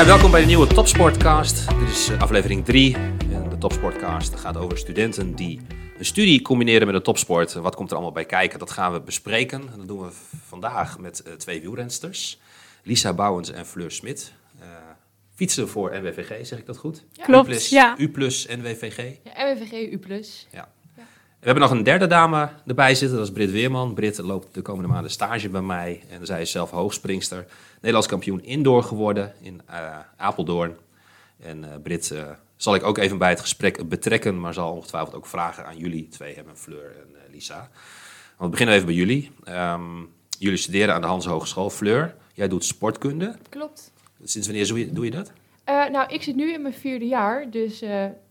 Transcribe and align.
Ja, 0.00 0.06
welkom 0.06 0.30
bij 0.30 0.40
de 0.40 0.46
nieuwe 0.46 0.66
Topsportcast. 0.66 1.78
Dit 1.78 1.88
is 1.88 2.08
eh, 2.08 2.20
aflevering 2.20 2.64
3. 2.64 2.96
En 2.96 3.48
de 3.48 3.58
Topsportcast 3.58 4.34
gaat 4.34 4.56
over 4.56 4.78
studenten 4.78 5.34
die 5.34 5.60
een 5.98 6.04
studie 6.04 6.42
combineren 6.42 6.86
met 6.86 6.96
een 6.96 7.02
topsport. 7.02 7.52
Wat 7.52 7.74
komt 7.74 7.88
er 7.88 7.94
allemaal 7.94 8.14
bij 8.14 8.24
kijken? 8.24 8.58
Dat 8.58 8.70
gaan 8.70 8.92
we 8.92 9.00
bespreken. 9.00 9.60
En 9.72 9.78
dat 9.78 9.88
doen 9.88 10.00
we 10.00 10.08
vandaag 10.46 10.98
met 10.98 11.22
uh, 11.26 11.32
twee 11.32 11.60
wielrensters. 11.60 12.40
Lisa 12.82 13.12
Bouwens 13.12 13.50
en 13.50 13.66
Fleur 13.66 13.90
Smit. 13.90 14.32
Uh, 14.60 14.66
fietsen 15.34 15.68
voor 15.68 15.90
NWVG, 15.90 16.46
zeg 16.46 16.58
ik 16.58 16.66
dat 16.66 16.76
goed? 16.76 17.04
Ja. 17.12 17.24
Klopt, 17.24 17.46
U 17.46 17.50
plus, 17.50 17.68
ja. 17.68 17.94
U 17.98 18.10
plus 18.10 18.46
NWVG. 18.46 19.16
Ja, 19.24 19.52
NWVG 19.52 19.92
U 19.92 19.98
plus. 19.98 20.46
Ja. 20.52 20.68
We 21.40 21.46
hebben 21.46 21.62
nog 21.62 21.78
een 21.78 21.84
derde 21.84 22.06
dame 22.06 22.48
erbij 22.66 22.94
zitten, 22.94 23.16
dat 23.16 23.26
is 23.26 23.32
Brit 23.32 23.50
Weerman. 23.50 23.94
Brit 23.94 24.18
loopt 24.18 24.54
de 24.54 24.62
komende 24.62 24.88
maanden 24.88 25.10
stage 25.10 25.48
bij 25.48 25.60
mij 25.60 26.02
en 26.10 26.26
zij 26.26 26.40
is 26.40 26.50
zelf 26.50 26.70
hoogspringster. 26.70 27.46
Nederlands 27.74 28.08
kampioen 28.08 28.44
indoor 28.44 28.82
geworden 28.82 29.32
in 29.40 29.60
uh, 29.70 29.98
Apeldoorn. 30.16 30.76
En 31.42 31.58
uh, 31.58 31.68
Brit 31.82 32.10
uh, 32.10 32.22
zal 32.56 32.74
ik 32.74 32.82
ook 32.82 32.98
even 32.98 33.18
bij 33.18 33.28
het 33.28 33.40
gesprek 33.40 33.88
betrekken, 33.88 34.40
maar 34.40 34.54
zal 34.54 34.72
ongetwijfeld 34.72 35.14
ook 35.14 35.26
vragen 35.26 35.66
aan 35.66 35.76
jullie 35.76 36.08
twee 36.08 36.34
hebben, 36.34 36.56
Fleur 36.56 36.96
en 36.96 37.32
Lisa. 37.32 37.58
Want 37.58 37.70
we 38.36 38.48
beginnen 38.48 38.74
even 38.74 38.86
bij 38.86 38.96
jullie. 38.96 39.30
Um, 39.48 40.08
jullie 40.38 40.58
studeren 40.58 40.94
aan 40.94 41.00
de 41.00 41.06
Hans 41.06 41.26
Hogeschool. 41.26 41.70
Fleur, 41.70 42.14
jij 42.34 42.48
doet 42.48 42.64
sportkunde. 42.64 43.36
Klopt. 43.48 43.92
Sinds 44.24 44.46
wanneer 44.46 44.66
doe 44.66 44.78
je, 44.78 44.92
doe 44.92 45.04
je 45.04 45.10
dat? 45.10 45.32
nou, 45.64 46.12
ik 46.12 46.22
zit 46.22 46.36
nu 46.36 46.52
in 46.52 46.62
mijn 46.62 46.74
vierde 46.74 47.06
jaar, 47.06 47.50
dus 47.50 47.82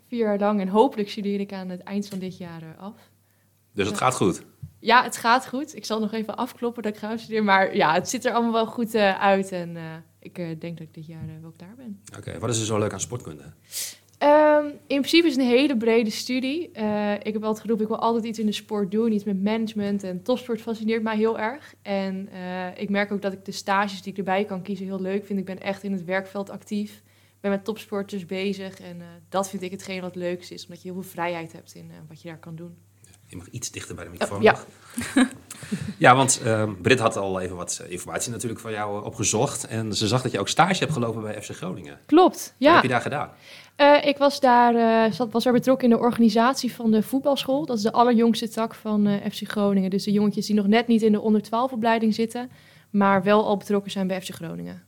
vier 0.09 0.19
jaar 0.19 0.39
lang 0.39 0.59
en 0.61 0.67
hopelijk 0.67 1.09
studeer 1.09 1.39
ik 1.39 1.53
aan 1.53 1.69
het 1.69 1.81
eind 1.81 2.07
van 2.07 2.19
dit 2.19 2.37
jaar 2.37 2.75
af. 2.77 3.09
Dus 3.73 3.87
het 3.87 3.97
gaat 3.97 4.15
goed? 4.15 4.41
Ja, 4.79 5.03
het 5.03 5.17
gaat 5.17 5.47
goed. 5.47 5.75
Ik 5.75 5.85
zal 5.85 5.99
nog 5.99 6.11
even 6.11 6.37
afkloppen 6.37 6.83
dat 6.83 6.93
ik 6.93 6.99
ga 6.99 7.17
studeren. 7.17 7.43
Maar 7.43 7.75
ja, 7.75 7.93
het 7.93 8.09
ziet 8.09 8.25
er 8.25 8.33
allemaal 8.33 8.51
wel 8.51 8.65
goed 8.65 8.95
uh, 8.95 9.19
uit. 9.19 9.51
En 9.51 9.75
uh, 9.75 9.83
ik 10.19 10.37
uh, 10.37 10.47
denk 10.59 10.77
dat 10.77 10.87
ik 10.87 10.93
dit 10.93 11.05
jaar 11.05 11.25
wel 11.41 11.53
klaar 11.57 11.73
ben. 11.75 11.99
Oké, 12.07 12.17
okay. 12.17 12.39
wat 12.39 12.49
is 12.49 12.59
er 12.59 12.65
zo 12.65 12.79
leuk 12.79 12.93
aan 12.93 12.99
sportkunde? 12.99 13.43
Um, 14.23 14.65
in 14.65 15.01
principe 15.01 15.27
is 15.27 15.33
het 15.33 15.41
een 15.41 15.49
hele 15.49 15.77
brede 15.77 16.09
studie. 16.09 16.71
ik 17.23 17.33
heb 17.33 17.43
altijd 17.43 17.59
geroepen, 17.59 17.85
ik 17.85 17.91
wil 17.91 17.99
altijd 17.99 18.25
iets 18.25 18.39
in 18.39 18.45
de 18.45 18.51
sport 18.51 18.91
doen. 18.91 19.11
Iets 19.11 19.23
met 19.23 19.43
management 19.43 20.03
en 20.03 20.23
topsport 20.23 20.61
fascineert 20.61 21.03
mij 21.03 21.17
heel 21.17 21.39
erg. 21.39 21.73
En 21.81 22.29
ik 22.75 22.89
merk 22.89 23.11
ook 23.11 23.21
dat 23.21 23.33
ik 23.33 23.45
de 23.45 23.51
stages 23.51 24.01
die 24.01 24.11
ik 24.11 24.17
erbij 24.17 24.45
kan 24.45 24.61
kiezen 24.61 24.85
heel 24.85 25.01
leuk 25.01 25.25
vind. 25.25 25.39
Ik 25.39 25.45
ben 25.45 25.61
echt 25.61 25.83
in 25.83 25.91
het 25.91 26.05
werkveld 26.05 26.49
actief 26.49 27.01
ben 27.41 27.51
met 27.51 27.65
topsporters 27.65 28.25
bezig. 28.25 28.79
En 28.79 28.97
uh, 28.97 29.05
dat 29.29 29.49
vind 29.49 29.61
ik 29.61 29.71
hetgeen 29.71 30.01
wat 30.01 30.13
het 30.13 30.23
leukste 30.23 30.53
is. 30.53 30.63
Omdat 30.63 30.81
je 30.81 30.91
heel 30.91 31.01
veel 31.01 31.11
vrijheid 31.11 31.51
hebt 31.51 31.75
in 31.75 31.85
uh, 31.85 31.95
wat 32.07 32.21
je 32.21 32.27
daar 32.27 32.37
kan 32.37 32.55
doen. 32.55 32.77
Je 33.25 33.37
mag 33.37 33.47
iets 33.49 33.71
dichter 33.71 33.95
bij 33.95 34.03
de 34.03 34.09
microfoon. 34.09 34.41
Ja. 34.41 34.59
ja, 35.97 36.15
want 36.15 36.41
uh, 36.43 36.69
Britt 36.81 36.99
had 36.99 37.15
al 37.15 37.39
even 37.39 37.55
wat 37.55 37.83
informatie 37.87 38.31
natuurlijk 38.31 38.61
van 38.61 38.71
jou 38.71 39.05
opgezocht. 39.05 39.67
En 39.67 39.93
ze 39.95 40.07
zag 40.07 40.21
dat 40.21 40.31
je 40.31 40.39
ook 40.39 40.47
stage 40.47 40.79
hebt 40.79 40.93
gelopen 40.93 41.21
bij 41.21 41.41
FC 41.41 41.49
Groningen. 41.49 41.99
Klopt, 42.05 42.55
ja. 42.57 42.65
Wat 42.65 42.75
heb 42.75 42.83
je 42.83 42.89
daar 42.89 43.01
gedaan? 43.01 43.29
ik 44.03 44.17
was 44.17 44.39
daar 44.39 45.13
zat, 45.13 45.31
was 45.31 45.45
er 45.45 45.51
betrokken 45.51 45.89
in 45.89 45.95
de 45.95 46.01
organisatie 46.01 46.73
van 46.73 46.91
de 46.91 47.03
voetbalschool. 47.03 47.65
Dat 47.65 47.77
is 47.77 47.83
de 47.83 47.91
allerjongste 47.91 48.49
tak 48.49 48.75
van 48.75 49.19
FC 49.31 49.47
Groningen. 49.49 49.89
Dus 49.89 50.03
de 50.03 50.11
jongetjes 50.11 50.45
die 50.45 50.55
nog 50.55 50.67
net 50.67 50.87
niet 50.87 51.01
in 51.01 51.11
de 51.11 51.19
onder 51.19 51.41
12 51.41 51.71
opleiding 51.71 52.13
zitten. 52.13 52.49
Maar 52.89 53.23
wel 53.23 53.45
al 53.45 53.57
betrokken 53.57 53.91
zijn 53.91 54.07
bij 54.07 54.21
FC 54.21 54.33
Groningen. 54.33 54.83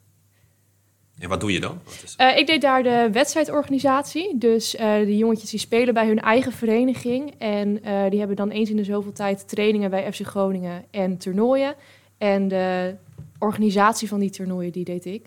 En 1.21 1.29
wat 1.29 1.39
doe 1.39 1.51
je 1.51 1.59
dan? 1.59 1.81
Uh, 2.17 2.37
ik 2.37 2.47
deed 2.47 2.61
daar 2.61 2.83
de 2.83 3.09
wedstrijdorganisatie. 3.11 4.37
Dus 4.37 4.75
uh, 4.75 4.81
de 4.81 5.17
jongetjes 5.17 5.49
die 5.49 5.59
spelen 5.59 5.93
bij 5.93 6.07
hun 6.07 6.19
eigen 6.19 6.51
vereniging. 6.51 7.33
En 7.37 7.79
uh, 7.85 8.09
die 8.09 8.19
hebben 8.19 8.37
dan 8.37 8.49
eens 8.49 8.69
in 8.69 8.75
de 8.75 8.83
zoveel 8.83 9.11
tijd 9.11 9.47
trainingen 9.47 9.89
bij 9.89 10.13
FC 10.13 10.25
Groningen 10.25 10.85
en 10.91 11.17
toernooien. 11.17 11.75
En 12.17 12.47
de 12.47 12.95
organisatie 13.39 14.07
van 14.07 14.19
die 14.19 14.29
toernooien, 14.29 14.71
die 14.71 14.85
deed 14.85 15.05
ik. 15.05 15.25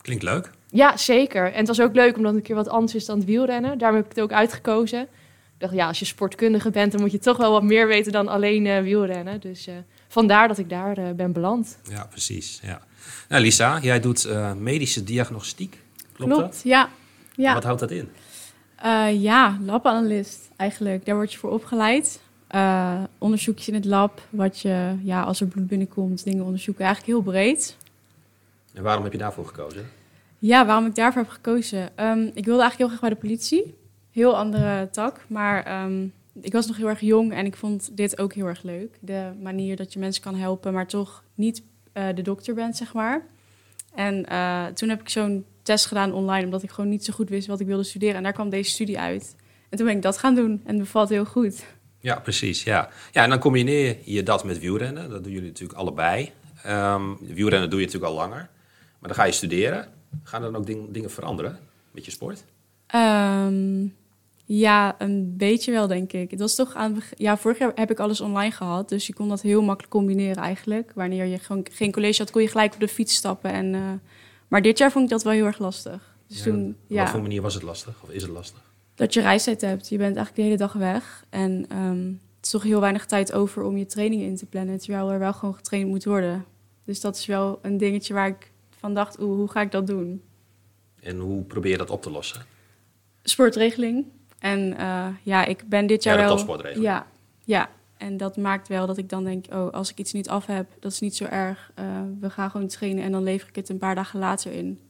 Klinkt 0.00 0.22
leuk. 0.22 0.50
Ja, 0.70 0.96
zeker. 0.96 1.52
En 1.52 1.58
het 1.58 1.68
was 1.68 1.80
ook 1.80 1.94
leuk 1.94 2.16
omdat 2.16 2.32
het 2.32 2.40
een 2.40 2.46
keer 2.46 2.56
wat 2.56 2.68
anders 2.68 2.94
is 2.94 3.04
dan 3.04 3.18
het 3.18 3.26
wielrennen. 3.26 3.78
Daarom 3.78 3.96
heb 3.96 4.10
ik 4.10 4.16
het 4.16 4.24
ook 4.24 4.32
uitgekozen. 4.32 5.02
Ik 5.02 5.62
dacht, 5.62 5.74
ja, 5.74 5.86
als 5.86 5.98
je 5.98 6.04
sportkundige 6.04 6.70
bent, 6.70 6.92
dan 6.92 7.00
moet 7.00 7.12
je 7.12 7.18
toch 7.18 7.36
wel 7.36 7.52
wat 7.52 7.62
meer 7.62 7.86
weten 7.86 8.12
dan 8.12 8.28
alleen 8.28 8.82
wielrennen. 8.82 9.40
Dus 9.40 9.68
vandaar 10.16 10.48
dat 10.48 10.58
ik 10.58 10.68
daar 10.68 11.14
ben 11.14 11.32
beland. 11.32 11.78
Ja, 11.90 12.06
precies. 12.10 12.60
Ja. 12.62 12.80
Nou, 13.28 13.42
Lisa, 13.42 13.78
jij 13.80 14.00
doet 14.00 14.26
uh, 14.26 14.52
medische 14.52 15.04
diagnostiek. 15.04 15.82
Klopt, 16.12 16.32
Klopt 16.32 16.52
dat? 16.52 16.60
ja. 16.64 16.88
ja. 17.34 17.48
En 17.48 17.54
wat 17.54 17.64
houdt 17.64 17.80
dat 17.80 17.90
in? 17.90 18.08
Uh, 18.84 19.22
ja, 19.22 19.58
labanalist 19.60 20.50
eigenlijk. 20.56 21.06
Daar 21.06 21.14
word 21.14 21.32
je 21.32 21.38
voor 21.38 21.50
opgeleid. 21.50 22.20
Onderzoekjes 23.18 23.68
in 23.68 23.74
het 23.74 23.84
lab, 23.84 24.20
wat 24.30 24.60
je, 24.60 24.96
ja, 25.02 25.22
als 25.22 25.40
er 25.40 25.46
bloed 25.46 25.66
binnenkomt, 25.66 26.24
dingen 26.24 26.44
onderzoeken. 26.44 26.84
Eigenlijk 26.84 27.14
heel 27.14 27.32
breed. 27.32 27.76
En 28.74 28.82
waarom 28.82 29.02
heb 29.02 29.12
je 29.12 29.18
daarvoor 29.18 29.46
gekozen? 29.46 29.90
Ja, 30.38 30.66
waarom 30.66 30.86
ik 30.86 30.94
daarvoor 30.94 31.22
heb 31.22 31.30
gekozen? 31.30 31.90
Um, 31.96 32.30
ik 32.34 32.44
wilde 32.44 32.62
eigenlijk 32.62 32.76
heel 32.76 32.88
graag 32.88 33.00
bij 33.00 33.10
de 33.10 33.16
politie. 33.16 33.74
Heel 34.10 34.36
andere 34.36 34.88
tak, 34.90 35.20
maar 35.26 35.82
um, 35.84 36.12
ik 36.40 36.52
was 36.52 36.66
nog 36.66 36.76
heel 36.76 36.88
erg 36.88 37.00
jong 37.00 37.32
en 37.32 37.46
ik 37.46 37.56
vond 37.56 37.96
dit 37.96 38.18
ook 38.18 38.34
heel 38.34 38.46
erg 38.46 38.62
leuk. 38.62 38.98
De 39.00 39.32
manier 39.42 39.76
dat 39.76 39.92
je 39.92 39.98
mensen 39.98 40.22
kan 40.22 40.34
helpen, 40.34 40.72
maar 40.72 40.86
toch 40.86 41.24
niet 41.34 41.62
uh, 41.94 42.08
de 42.14 42.22
dokter 42.22 42.54
bent, 42.54 42.76
zeg 42.76 42.92
maar. 42.92 43.26
En 43.94 44.26
uh, 44.32 44.66
toen 44.66 44.88
heb 44.88 45.00
ik 45.00 45.08
zo'n 45.08 45.44
test 45.62 45.86
gedaan 45.86 46.12
online, 46.12 46.44
omdat 46.44 46.62
ik 46.62 46.70
gewoon 46.70 46.90
niet 46.90 47.04
zo 47.04 47.12
goed 47.12 47.28
wist 47.28 47.46
wat 47.46 47.60
ik 47.60 47.66
wilde 47.66 47.82
studeren. 47.82 48.14
En 48.16 48.22
daar 48.22 48.32
kwam 48.32 48.50
deze 48.50 48.70
studie 48.70 48.98
uit. 48.98 49.36
En 49.68 49.76
toen 49.76 49.86
ben 49.86 49.96
ik 49.96 50.02
dat 50.02 50.18
gaan 50.18 50.34
doen 50.34 50.60
en 50.64 50.74
het 50.74 50.78
bevalt 50.78 51.08
heel 51.08 51.24
goed. 51.24 51.64
Ja, 52.00 52.20
precies. 52.20 52.62
Ja. 52.62 52.88
ja, 53.12 53.22
en 53.22 53.30
dan 53.30 53.38
combineer 53.38 53.96
je 54.04 54.22
dat 54.22 54.44
met 54.44 54.58
wielrennen. 54.58 55.10
Dat 55.10 55.22
doen 55.22 55.32
jullie 55.32 55.48
natuurlijk 55.48 55.78
allebei. 55.78 56.32
Um, 56.66 57.18
wielrennen 57.20 57.70
doe 57.70 57.80
je 57.80 57.86
natuurlijk 57.86 58.12
al 58.12 58.18
langer. 58.18 58.48
Maar 58.98 59.08
dan 59.08 59.14
ga 59.14 59.24
je 59.24 59.32
studeren. 59.32 59.88
Gaan 60.22 60.42
er 60.42 60.52
dan 60.52 60.60
ook 60.60 60.66
ding, 60.66 60.90
dingen 60.90 61.10
veranderen 61.10 61.58
met 61.90 62.04
je 62.04 62.10
sport? 62.10 62.44
Um, 62.94 63.94
ja, 64.48 64.94
een 64.98 65.36
beetje 65.36 65.72
wel, 65.72 65.86
denk 65.86 66.12
ik. 66.12 66.30
Het 66.30 66.40
was 66.40 66.54
toch 66.54 66.74
aan 66.74 67.02
ja, 67.16 67.36
vorig 67.36 67.58
jaar 67.58 67.72
heb 67.74 67.90
ik 67.90 67.98
alles 67.98 68.20
online 68.20 68.50
gehad, 68.50 68.88
dus 68.88 69.06
je 69.06 69.14
kon 69.14 69.28
dat 69.28 69.42
heel 69.42 69.62
makkelijk 69.62 69.92
combineren 69.92 70.42
eigenlijk. 70.42 70.92
Wanneer 70.94 71.24
je 71.24 71.38
gewoon 71.38 71.66
geen 71.72 71.92
college 71.92 72.22
had, 72.22 72.30
kon 72.30 72.42
je 72.42 72.48
gelijk 72.48 72.74
op 72.74 72.80
de 72.80 72.88
fiets 72.88 73.14
stappen. 73.14 73.50
En, 73.50 73.74
uh, 73.74 73.92
maar 74.48 74.62
dit 74.62 74.78
jaar 74.78 74.92
vond 74.92 75.04
ik 75.04 75.10
dat 75.10 75.22
wel 75.22 75.32
heel 75.32 75.46
erg 75.46 75.58
lastig. 75.58 76.16
Dus 76.26 76.38
ja, 76.38 76.44
toen, 76.44 76.68
op 76.68 76.76
ja, 76.86 77.02
wat 77.02 77.10
voor 77.10 77.22
manier 77.22 77.42
was 77.42 77.54
het 77.54 77.62
lastig? 77.62 78.02
Of 78.02 78.10
is 78.10 78.22
het 78.22 78.30
lastig? 78.30 78.72
Dat 78.94 79.14
je 79.14 79.20
reistijd 79.20 79.60
hebt. 79.60 79.88
Je 79.88 79.96
bent 79.96 80.16
eigenlijk 80.16 80.36
de 80.36 80.42
hele 80.42 80.56
dag 80.56 80.72
weg. 80.72 81.24
En 81.30 81.66
um, 81.72 82.20
het 82.36 82.44
is 82.44 82.50
toch 82.50 82.62
heel 82.62 82.80
weinig 82.80 83.06
tijd 83.06 83.32
over 83.32 83.62
om 83.62 83.76
je 83.76 83.86
trainingen 83.86 84.26
in 84.26 84.36
te 84.36 84.46
plannen. 84.46 84.78
Terwijl 84.78 85.10
er 85.10 85.18
wel 85.18 85.32
gewoon 85.32 85.54
getraind 85.54 85.88
moet 85.88 86.04
worden. 86.04 86.44
Dus 86.84 87.00
dat 87.00 87.16
is 87.16 87.26
wel 87.26 87.58
een 87.62 87.78
dingetje 87.78 88.14
waar 88.14 88.28
ik 88.28 88.52
van 88.78 88.94
dacht, 88.94 89.20
oeh, 89.20 89.36
hoe 89.36 89.50
ga 89.50 89.60
ik 89.60 89.70
dat 89.70 89.86
doen? 89.86 90.22
En 91.00 91.18
hoe 91.18 91.42
probeer 91.42 91.70
je 91.70 91.76
dat 91.76 91.90
op 91.90 92.02
te 92.02 92.10
lossen? 92.10 92.44
Sportregeling. 93.22 94.04
En 94.38 94.74
uh, 94.80 95.06
ja, 95.22 95.44
ik 95.44 95.68
ben 95.68 95.86
dit 95.86 96.02
jaar 96.02 96.18
ja, 96.18 96.34
de 96.34 96.44
wel... 96.44 96.80
Ja, 96.80 97.06
ja, 97.44 97.68
en 97.96 98.16
dat 98.16 98.36
maakt 98.36 98.68
wel 98.68 98.86
dat 98.86 98.98
ik 98.98 99.08
dan 99.08 99.24
denk... 99.24 99.44
oh, 99.52 99.72
als 99.72 99.90
ik 99.90 99.98
iets 99.98 100.12
niet 100.12 100.28
af 100.28 100.46
heb, 100.46 100.66
dat 100.80 100.92
is 100.92 101.00
niet 101.00 101.16
zo 101.16 101.24
erg. 101.24 101.70
Uh, 101.78 101.84
we 102.20 102.30
gaan 102.30 102.50
gewoon 102.50 102.68
trainen 102.68 103.04
en 103.04 103.12
dan 103.12 103.22
lever 103.22 103.48
ik 103.48 103.56
het 103.56 103.68
een 103.68 103.78
paar 103.78 103.94
dagen 103.94 104.18
later 104.18 104.52
in. 104.52 104.80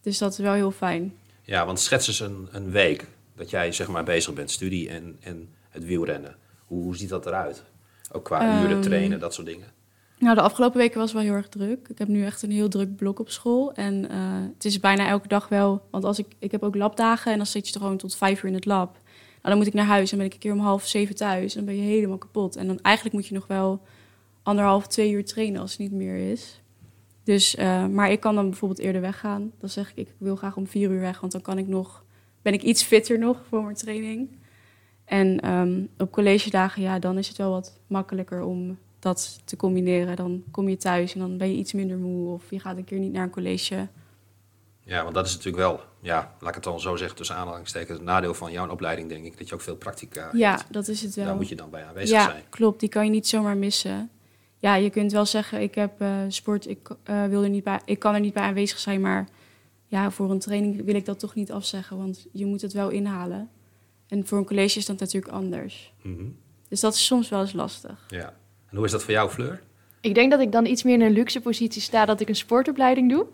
Dus 0.00 0.18
dat 0.18 0.32
is 0.32 0.38
wel 0.38 0.52
heel 0.52 0.70
fijn. 0.70 1.14
Ja, 1.42 1.66
want 1.66 1.80
schets 1.80 2.06
eens 2.06 2.20
een, 2.20 2.48
een 2.50 2.70
week 2.70 3.06
dat 3.36 3.50
jij 3.50 3.72
zeg 3.72 3.88
maar 3.88 4.04
bezig 4.04 4.34
bent, 4.34 4.50
studie 4.50 4.88
en, 4.88 5.16
en 5.20 5.48
het 5.68 5.84
wielrennen. 5.84 6.36
Hoe, 6.64 6.82
hoe 6.82 6.96
ziet 6.96 7.08
dat 7.08 7.26
eruit? 7.26 7.62
Ook 8.12 8.24
qua 8.24 8.58
Um, 8.58 8.64
uren 8.64 8.80
trainen, 8.80 9.20
dat 9.20 9.34
soort 9.34 9.46
dingen. 9.46 9.72
Nou, 10.24 10.36
de 10.36 10.42
afgelopen 10.42 10.78
weken 10.78 10.98
was 10.98 11.12
wel 11.12 11.22
heel 11.22 11.32
erg 11.32 11.48
druk. 11.48 11.88
Ik 11.88 11.98
heb 11.98 12.08
nu 12.08 12.24
echt 12.24 12.42
een 12.42 12.50
heel 12.50 12.68
druk 12.68 12.96
blok 12.96 13.18
op 13.18 13.30
school. 13.30 13.72
En 13.72 13.94
uh, 13.94 14.08
het 14.54 14.64
is 14.64 14.80
bijna 14.80 15.08
elke 15.08 15.28
dag 15.28 15.48
wel... 15.48 15.82
Want 15.90 16.04
als 16.04 16.18
ik, 16.18 16.26
ik 16.38 16.50
heb 16.50 16.62
ook 16.62 16.74
labdagen 16.74 17.32
en 17.32 17.36
dan 17.36 17.46
zit 17.46 17.66
je 17.66 17.72
toch 17.72 17.82
gewoon 17.82 17.96
tot 17.96 18.16
vijf 18.16 18.42
uur 18.42 18.48
in 18.48 18.54
het 18.54 18.64
lab. 18.64 18.92
Nou, 18.92 19.02
dan 19.42 19.56
moet 19.56 19.66
ik 19.66 19.74
naar 19.74 19.84
huis 19.84 20.12
en 20.12 20.18
ben 20.18 20.26
ik 20.26 20.32
een 20.32 20.38
keer 20.38 20.52
om 20.52 20.58
half 20.58 20.86
zeven 20.86 21.14
thuis. 21.14 21.54
En 21.54 21.64
dan 21.64 21.74
ben 21.74 21.84
je 21.84 21.90
helemaal 21.90 22.18
kapot. 22.18 22.56
En 22.56 22.66
dan 22.66 22.80
eigenlijk 22.82 23.14
moet 23.14 23.26
je 23.26 23.34
nog 23.34 23.46
wel 23.46 23.82
anderhalf, 24.42 24.86
twee 24.86 25.10
uur 25.10 25.24
trainen 25.24 25.60
als 25.60 25.70
het 25.70 25.80
niet 25.80 25.92
meer 25.92 26.30
is. 26.30 26.60
Dus, 27.24 27.54
uh, 27.54 27.86
maar 27.86 28.10
ik 28.10 28.20
kan 28.20 28.34
dan 28.34 28.48
bijvoorbeeld 28.48 28.80
eerder 28.80 29.00
weggaan. 29.00 29.52
Dan 29.58 29.68
zeg 29.68 29.90
ik, 29.90 29.96
ik 29.96 30.14
wil 30.18 30.36
graag 30.36 30.56
om 30.56 30.66
vier 30.66 30.90
uur 30.90 31.00
weg, 31.00 31.20
want 31.20 31.32
dan 31.32 31.42
kan 31.42 31.58
ik 31.58 31.68
nog, 31.68 32.04
ben 32.42 32.52
ik 32.52 32.62
iets 32.62 32.82
fitter 32.82 33.18
nog 33.18 33.44
voor 33.48 33.62
mijn 33.62 33.76
training. 33.76 34.38
En 35.04 35.50
um, 35.50 35.88
op 35.98 36.12
collegedagen, 36.12 36.82
ja, 36.82 36.98
dan 36.98 37.18
is 37.18 37.28
het 37.28 37.36
wel 37.36 37.50
wat 37.50 37.80
makkelijker 37.86 38.42
om 38.42 38.78
dat 39.04 39.40
te 39.44 39.56
combineren. 39.56 40.16
Dan 40.16 40.44
kom 40.50 40.68
je 40.68 40.76
thuis 40.76 41.14
en 41.14 41.20
dan 41.20 41.38
ben 41.38 41.48
je 41.48 41.56
iets 41.56 41.72
minder 41.72 41.96
moe 41.96 42.34
of 42.34 42.50
je 42.50 42.60
gaat 42.60 42.76
een 42.76 42.84
keer 42.84 42.98
niet 42.98 43.12
naar 43.12 43.22
een 43.22 43.30
college. 43.30 43.88
Ja, 44.80 45.02
want 45.02 45.14
dat 45.14 45.26
is 45.26 45.32
natuurlijk 45.32 45.62
wel, 45.62 45.80
ja, 46.00 46.34
laat 46.40 46.48
ik 46.48 46.54
het 46.54 46.64
dan 46.64 46.80
zo 46.80 46.96
zeggen, 46.96 47.16
tussen 47.16 47.36
aanhalingstekens, 47.36 47.98
het 47.98 48.06
nadeel 48.06 48.34
van 48.34 48.52
jouw 48.52 48.68
opleiding, 48.68 49.08
denk 49.08 49.24
ik, 49.24 49.38
dat 49.38 49.48
je 49.48 49.54
ook 49.54 49.60
veel 49.60 49.76
praktica 49.76 50.30
Ja, 50.32 50.50
hebt. 50.50 50.72
dat 50.72 50.88
is 50.88 51.02
het 51.02 51.14
wel. 51.14 51.24
Daar 51.24 51.34
moet 51.34 51.48
je 51.48 51.56
dan 51.56 51.70
bij 51.70 51.84
aanwezig 51.84 52.16
ja, 52.16 52.24
zijn. 52.24 52.42
klopt. 52.50 52.80
Die 52.80 52.88
kan 52.88 53.04
je 53.04 53.10
niet 53.10 53.28
zomaar 53.28 53.56
missen. 53.56 54.10
Ja, 54.58 54.74
je 54.74 54.90
kunt 54.90 55.12
wel 55.12 55.26
zeggen, 55.26 55.60
ik 55.60 55.74
heb 55.74 56.02
uh, 56.02 56.16
sport, 56.28 56.68
ik, 56.68 56.88
uh, 57.10 57.24
wil 57.24 57.42
er 57.42 57.48
niet 57.48 57.64
bij, 57.64 57.80
ik 57.84 57.98
kan 57.98 58.14
er 58.14 58.20
niet 58.20 58.34
bij 58.34 58.42
aanwezig 58.42 58.78
zijn, 58.78 59.00
maar 59.00 59.28
ja, 59.86 60.10
voor 60.10 60.30
een 60.30 60.38
training 60.38 60.84
wil 60.84 60.94
ik 60.94 61.04
dat 61.04 61.18
toch 61.18 61.34
niet 61.34 61.52
afzeggen, 61.52 61.96
want 61.96 62.26
je 62.32 62.46
moet 62.46 62.60
het 62.60 62.72
wel 62.72 62.88
inhalen. 62.88 63.50
En 64.08 64.26
voor 64.26 64.38
een 64.38 64.46
college 64.46 64.78
is 64.78 64.86
dat 64.86 64.98
natuurlijk 64.98 65.32
anders. 65.32 65.92
Mm 66.02 66.16
-hmm. 66.16 66.36
Dus 66.68 66.80
dat 66.80 66.94
is 66.94 67.06
soms 67.06 67.28
wel 67.28 67.40
eens 67.40 67.52
lastig. 67.52 68.06
Ja. 68.08 68.34
Hoe 68.74 68.84
is 68.84 68.90
dat 68.90 69.02
voor 69.02 69.12
jou, 69.12 69.30
Fleur? 69.30 69.62
Ik 70.00 70.14
denk 70.14 70.30
dat 70.30 70.40
ik 70.40 70.52
dan 70.52 70.66
iets 70.66 70.82
meer 70.82 70.94
in 70.94 71.00
een 71.00 71.12
luxe 71.12 71.40
positie 71.40 71.82
sta 71.82 72.04
dat 72.04 72.20
ik 72.20 72.28
een 72.28 72.36
sportopleiding 72.36 73.10
doe. 73.10 73.26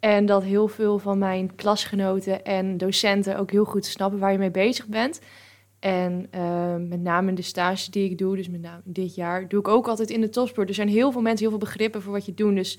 En 0.00 0.26
dat 0.26 0.42
heel 0.42 0.68
veel 0.68 0.98
van 0.98 1.18
mijn 1.18 1.54
klasgenoten 1.54 2.44
en 2.44 2.76
docenten 2.76 3.38
ook 3.38 3.50
heel 3.50 3.64
goed 3.64 3.86
snappen 3.86 4.18
waar 4.18 4.32
je 4.32 4.38
mee 4.38 4.50
bezig 4.50 4.86
bent. 4.86 5.20
En 5.78 6.28
uh, 6.34 6.74
met 6.88 7.00
name 7.00 7.32
de 7.32 7.42
stage 7.42 7.90
die 7.90 8.10
ik 8.10 8.18
doe, 8.18 8.36
dus 8.36 8.48
met 8.48 8.60
name 8.60 8.80
dit 8.84 9.14
jaar, 9.14 9.48
doe 9.48 9.60
ik 9.60 9.68
ook 9.68 9.88
altijd 9.88 10.10
in 10.10 10.20
de 10.20 10.28
topsport. 10.28 10.68
Er 10.68 10.74
zijn 10.74 10.88
heel 10.88 11.12
veel 11.12 11.20
mensen, 11.20 11.40
heel 11.40 11.58
veel 11.58 11.66
begrippen 11.66 12.02
voor 12.02 12.12
wat 12.12 12.26
je 12.26 12.34
doet. 12.34 12.54
Dus 12.54 12.78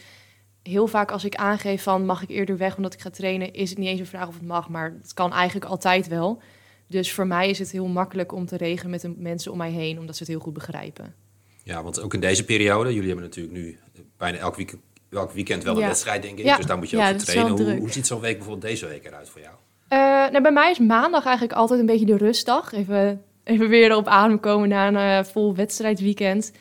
heel 0.64 0.88
vaak 0.88 1.12
als 1.12 1.26
ik 1.26 1.36
aangeef 1.36 1.84
van 1.84 2.06
mag 2.06 2.22
ik 2.22 2.30
eerder 2.30 2.58
weg 2.58 2.76
omdat 2.76 2.94
ik 2.94 3.02
ga 3.02 3.10
trainen, 3.10 3.54
is 3.54 3.70
het 3.70 3.80
niet 3.80 3.88
eens 3.88 4.00
een 4.00 4.06
vraag 4.06 4.28
of 4.28 4.34
het 4.34 4.48
mag, 4.48 4.70
maar 4.70 4.98
het 5.02 5.14
kan 5.14 5.34
eigenlijk 5.34 5.66
altijd 5.66 6.08
wel. 6.08 6.42
Dus 6.88 7.14
voor 7.14 7.28
mij 7.28 7.50
is 7.50 7.60
het 7.60 7.72
heel 7.72 7.88
makkelijk 7.88 8.32
om 8.32 8.46
te 8.46 8.58
regelen 8.58 8.92
met 8.92 9.02
de 9.02 9.14
mensen 9.18 9.52
om 9.52 9.58
mij 9.58 9.72
heen, 9.72 10.00
omdat 10.00 10.16
ze 10.16 10.24
het 10.24 10.32
heel 10.32 10.42
goed 10.42 10.54
begrijpen. 10.54 11.25
Ja, 11.66 11.84
want 11.84 12.02
ook 12.02 12.14
in 12.14 12.20
deze 12.20 12.46
periode, 12.46 12.94
jullie 12.94 13.08
hebben 13.08 13.26
natuurlijk 13.26 13.56
nu 13.56 13.80
bijna 14.18 14.38
elk 14.38 14.56
weekend, 14.56 14.82
elk 15.10 15.32
weekend 15.32 15.64
wel 15.64 15.74
een 15.74 15.80
Ja. 15.80 15.88
wedstrijd, 15.88 16.22
denk 16.22 16.38
ik. 16.40 16.46
Ja. 16.46 16.56
Dus 16.56 16.66
daar 16.66 16.78
moet 16.78 16.90
je 16.90 16.98
ook 16.98 17.04
voor 17.04 17.16
trainen. 17.16 17.78
Hoe, 17.78 17.92
ziet 17.92 18.08
zo'n 18.08 18.20
week 18.20 18.38
bijvoorbeeld 18.38 18.66
deze 18.72 18.88
week 18.88 19.06
eruit 19.06 19.30
voor 19.30 19.42
jou? 19.42 19.54
Eh, 19.88 20.00
nou, 20.00 20.42
bij 20.42 20.52
mij 20.52 20.72
is 20.72 20.80
maandag 20.80 21.24
eigenlijk 21.26 21.58
altijd 21.58 21.80
een 21.80 21.86
beetje 21.86 22.06
de 22.06 22.18
rustdag. 22.18 22.74
Even, 22.74 23.22
even 23.44 23.70
weer 23.70 23.96
op 23.96 24.08
adem 24.08 24.40
komen 24.40 24.70
na 24.70 24.88
een 24.88 24.96
eh, 25.26 25.32
vol 25.32 25.56
wedstrijdweekend. 25.56 26.52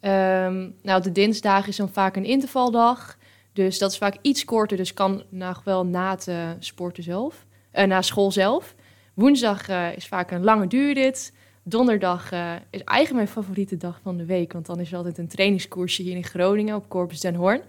Ehm, 0.00 0.68
nou, 0.82 1.02
de 1.02 1.12
dinsdag 1.12 1.66
is 1.66 1.76
dan 1.76 1.88
vaak 1.92 2.16
een 2.16 2.24
intervaldag. 2.24 3.18
Dus 3.52 3.78
dat 3.78 3.90
is 3.90 3.98
vaak 3.98 4.16
iets 4.22 4.44
korter, 4.44 4.76
dus 4.76 4.94
kan 4.94 5.22
nog 5.28 5.62
wel 5.64 5.86
na 5.86 6.10
het 6.10 6.28
eh, 6.28 6.48
sporten 6.58 7.02
zelf. 7.02 7.46
eh, 7.70 7.86
na 7.86 8.02
school 8.02 8.32
zelf. 8.32 8.74
Woensdag 9.14 9.68
eh, 9.68 9.96
is 9.96 10.06
vaak 10.06 10.30
een 10.30 10.44
lange 10.44 10.66
duurrit. 10.66 11.32
Donderdag 11.70 12.32
eh, 12.32 12.52
is 12.70 12.82
eigenlijk 12.84 13.12
mijn 13.24 13.44
favoriete 13.44 13.76
dag 13.76 14.00
van 14.02 14.16
de 14.16 14.24
week. 14.24 14.52
Want 14.52 14.66
dan 14.66 14.80
is 14.80 14.90
er 14.90 14.96
altijd 14.96 15.18
een 15.18 15.28
trainingskoersje 15.28 16.02
hier 16.02 16.16
in 16.16 16.24
Groningen 16.24 16.76
op 16.76 16.88
Corpus 16.88 17.20
den 17.20 17.34
Hoorn. 17.34 17.60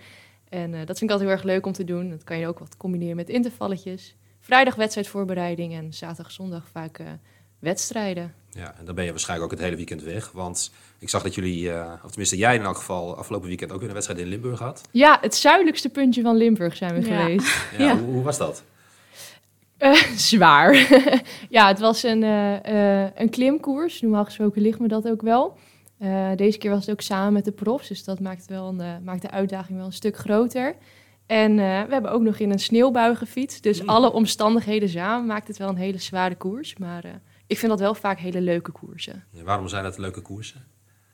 En 0.49 0.73
eh, 0.73 0.79
dat 0.85 0.97
vind 0.97 1.01
ik 1.01 1.09
altijd 1.09 1.29
heel 1.29 1.37
erg 1.37 1.43
leuk 1.43 1.65
om 1.65 1.71
te 1.73 1.83
doen. 1.83 2.09
Dat 2.09 2.23
kan 2.23 2.37
je 2.37 2.47
ook 2.47 2.59
wat 2.59 2.77
combineren 2.77 3.15
met 3.15 3.29
intervalletjes. 3.29 4.15
Vrijdag 4.39 4.75
wedstrijdvoorbereiding 4.75 5.73
en 5.73 5.93
zaterdag, 5.93 6.31
zondag 6.31 6.67
vaak 6.71 6.99
eh, 6.99 7.05
wedstrijden. 7.59 8.33
Ja, 8.49 8.75
en 8.79 8.85
dan 8.85 8.95
ben 8.95 9.03
je 9.05 9.09
waarschijnlijk 9.11 9.51
ook 9.51 9.57
het 9.57 9.65
hele 9.67 9.77
weekend 9.77 10.03
weg. 10.03 10.31
Want 10.31 10.71
ik 10.99 11.09
zag 11.09 11.23
dat 11.23 11.35
jullie, 11.35 11.71
eh, 11.71 11.93
of 12.03 12.09
tenminste 12.09 12.37
jij 12.37 12.55
in 12.55 12.61
elk 12.61 12.77
geval, 12.77 13.17
afgelopen 13.17 13.47
weekend 13.47 13.71
ook 13.71 13.79
weer 13.79 13.87
een 13.87 13.93
wedstrijd 13.93 14.19
in 14.21 14.27
Limburg 14.27 14.59
had. 14.59 14.81
Ja, 14.91 15.17
het 15.21 15.35
zuidelijkste 15.35 15.89
puntje 15.89 16.21
van 16.21 16.35
Limburg 16.35 16.75
zijn 16.75 16.93
we 17.01 17.09
Ja. 17.09 17.21
geweest. 17.21 17.47
Ja, 17.77 17.83
Ja. 17.85 17.97
Hoe, 17.97 18.13
hoe 18.13 18.23
was 18.23 18.37
dat? 18.37 18.63
Eh, 19.81 19.93
zwaar. 20.31 20.73
ja, 21.49 21.67
het 21.67 21.79
was 21.79 22.03
een, 22.03 22.23
eh, 22.23 23.03
eh, 23.03 23.11
een 23.15 23.29
klimkoers. 23.29 24.01
Normaal 24.01 24.25
gesproken 24.25 24.61
ligt 24.61 24.79
me 24.79 24.87
dat 24.87 25.09
ook 25.09 25.21
wel. 25.21 25.57
Deze 26.35 26.57
keer 26.57 26.71
was 26.71 26.79
het 26.85 26.91
ook 26.91 27.01
samen 27.01 27.33
met 27.33 27.45
de 27.45 27.51
profs, 27.51 27.87
dus 27.87 28.03
dat 28.03 28.19
maakt, 28.19 28.45
wel 28.45 28.67
een, 28.67 29.03
maakt 29.03 29.21
de 29.21 29.31
uitdaging 29.31 29.77
wel 29.77 29.85
een 29.87 29.93
stuk 29.93 30.17
groter. 30.17 30.75
En 31.25 31.55
we 31.55 31.87
hebben 31.89 32.11
ook 32.11 32.21
nog 32.21 32.39
in 32.39 32.51
een 32.51 32.59
sneeuwbui 32.59 33.15
gefietst. 33.15 33.63
Dus 33.63 33.81
Mm. 33.81 33.89
alle 33.89 34.11
omstandigheden 34.11 34.89
samen 34.89 35.25
maakt 35.25 35.47
het 35.47 35.57
wel 35.57 35.69
een 35.69 35.75
hele 35.75 35.97
zware 35.97 36.35
koers. 36.35 36.77
Maar 36.77 37.03
ik 37.47 37.57
vind 37.57 37.71
dat 37.71 37.79
wel 37.79 37.93
vaak 37.93 38.19
hele 38.19 38.41
leuke 38.41 38.71
koersen. 38.71 39.23
Waarom 39.43 39.67
zijn 39.67 39.83
dat 39.83 39.97
leuke 39.97 40.21
koersen? 40.21 40.63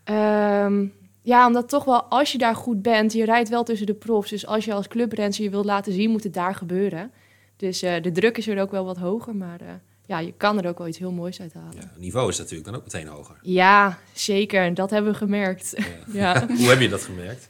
Ehm, 0.04 0.86
ja, 1.22 1.48
omdat 1.48 1.70
toch 1.70 1.84
wel 1.84 2.04
als 2.04 2.32
je 2.32 2.38
daar 2.38 2.56
goed 2.56 2.82
bent, 2.82 3.14
je 3.14 3.26
rijdt 3.26 3.50
wel 3.50 3.64
tussen 3.64 3.88
de 3.88 3.94
profs. 3.94 4.30
Dus 4.30 4.46
als 4.46 4.66
je 4.66 4.74
als 4.74 4.88
clubrenser 4.88 5.44
je 5.44 5.50
wilt 5.50 5.66
laten 5.66 5.94
zien, 5.94 6.12
moet 6.12 6.24
het 6.24 6.34
daar 6.34 6.56
gebeuren. 6.56 7.12
Dus 7.58 7.82
eh, 7.82 8.02
de 8.02 8.12
druk 8.12 8.38
is 8.38 8.48
er 8.48 8.62
ook 8.62 8.72
wel 8.72 8.86
wat 8.86 8.98
hoger, 8.98 9.36
maar 9.36 9.62
eh, 9.62 9.68
ja, 10.06 10.20
je 10.20 10.34
kan 10.38 10.62
er 10.62 10.70
ook 10.70 10.78
wel 10.78 10.88
iets 10.88 10.98
heel 10.98 11.12
moois 11.12 11.42
uit 11.42 11.54
halen. 11.54 11.76
Ja, 11.76 11.80
het 11.80 12.00
niveau 12.00 12.30
is 12.30 12.38
natuurlijk 12.38 12.66
dan 12.66 12.76
ook 12.76 12.84
meteen 12.84 13.08
hoger. 13.08 13.36
Ja, 13.42 14.00
zeker. 14.14 14.64
En 14.64 14.74
dat 14.74 14.90
hebben 14.90 15.12
we 15.12 15.18
gemerkt. 15.18 15.74
Ja. 15.78 15.86
ja. 16.22 16.48
Hoe 16.58 16.70
heb 16.70 16.80
je 16.80 16.90
dat 16.90 17.04
gemerkt? 17.04 17.50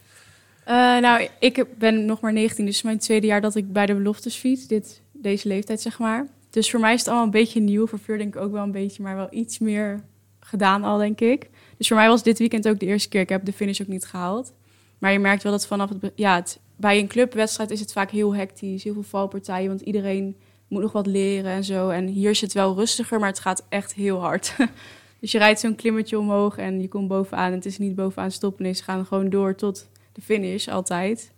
Eh, 0.64 0.74
nou, 0.74 1.28
ik 1.38 1.64
ben 1.78 2.04
nog 2.04 2.20
maar 2.20 2.32
19, 2.32 2.64
dus 2.64 2.82
mijn 2.82 2.98
tweede 2.98 3.26
jaar 3.26 3.40
dat 3.40 3.54
ik 3.54 3.72
bij 3.72 3.86
de 3.86 3.94
beloftes 3.94 4.34
fiets. 4.34 4.66
Dit, 4.66 5.02
deze 5.12 5.48
leeftijd, 5.48 5.80
zeg 5.80 5.98
maar. 5.98 6.26
Dus 6.50 6.70
voor 6.70 6.80
mij 6.80 6.92
is 6.92 6.98
het 6.98 7.08
allemaal 7.08 7.26
een 7.26 7.32
beetje 7.32 7.60
nieuw. 7.60 7.86
Voor 7.86 7.98
Fleur 7.98 8.18
denk 8.18 8.34
ik 8.34 8.40
ook 8.40 8.52
wel 8.52 8.62
een 8.62 8.72
beetje, 8.72 9.02
maar 9.02 9.16
wel 9.16 9.28
iets 9.30 9.58
meer 9.58 10.04
gedaan 10.40 10.84
al, 10.84 10.98
denk 10.98 11.20
ik. 11.20 11.50
Dus 11.76 11.88
voor 11.88 11.96
mij 11.96 12.08
was 12.08 12.22
dit 12.22 12.38
weekend 12.38 12.68
ook 12.68 12.78
de 12.78 12.86
eerste 12.86 13.08
keer. 13.08 13.20
Ik 13.20 13.28
heb 13.28 13.44
de 13.44 13.52
finish 13.52 13.80
ook 13.80 13.86
niet 13.86 14.04
gehaald. 14.04 14.52
Maar 14.98 15.12
je 15.12 15.18
merkt 15.18 15.42
wel 15.42 15.52
dat 15.52 15.66
vanaf 15.66 15.88
het... 15.88 16.12
Ja, 16.14 16.34
het, 16.34 16.58
bij 16.78 16.98
een 16.98 17.08
clubwedstrijd 17.08 17.70
is 17.70 17.80
het 17.80 17.92
vaak 17.92 18.10
heel 18.10 18.34
hectisch. 18.34 18.84
Heel 18.84 18.92
veel 18.92 19.02
valpartijen, 19.02 19.68
want 19.68 19.80
iedereen 19.80 20.36
moet 20.68 20.82
nog 20.82 20.92
wat 20.92 21.06
leren 21.06 21.50
en 21.50 21.64
zo. 21.64 21.88
En 21.88 22.06
hier 22.06 22.30
is 22.30 22.40
het 22.40 22.52
wel 22.52 22.74
rustiger, 22.74 23.18
maar 23.18 23.28
het 23.28 23.40
gaat 23.40 23.66
echt 23.68 23.94
heel 23.94 24.20
hard. 24.20 24.54
dus 25.20 25.32
je 25.32 25.38
rijdt 25.38 25.60
zo'n 25.60 25.74
klimmetje 25.74 26.18
omhoog 26.18 26.56
en 26.56 26.80
je 26.80 26.88
komt 26.88 27.08
bovenaan. 27.08 27.46
En 27.46 27.52
het 27.52 27.66
is 27.66 27.78
niet 27.78 27.94
bovenaan 27.94 28.30
stoppen, 28.30 28.62
nee, 28.62 28.72
ze 28.72 28.82
gaan 28.82 29.06
gewoon 29.06 29.30
door 29.30 29.54
tot 29.54 29.88
de 30.12 30.20
finish 30.20 30.68
altijd. 30.68 31.32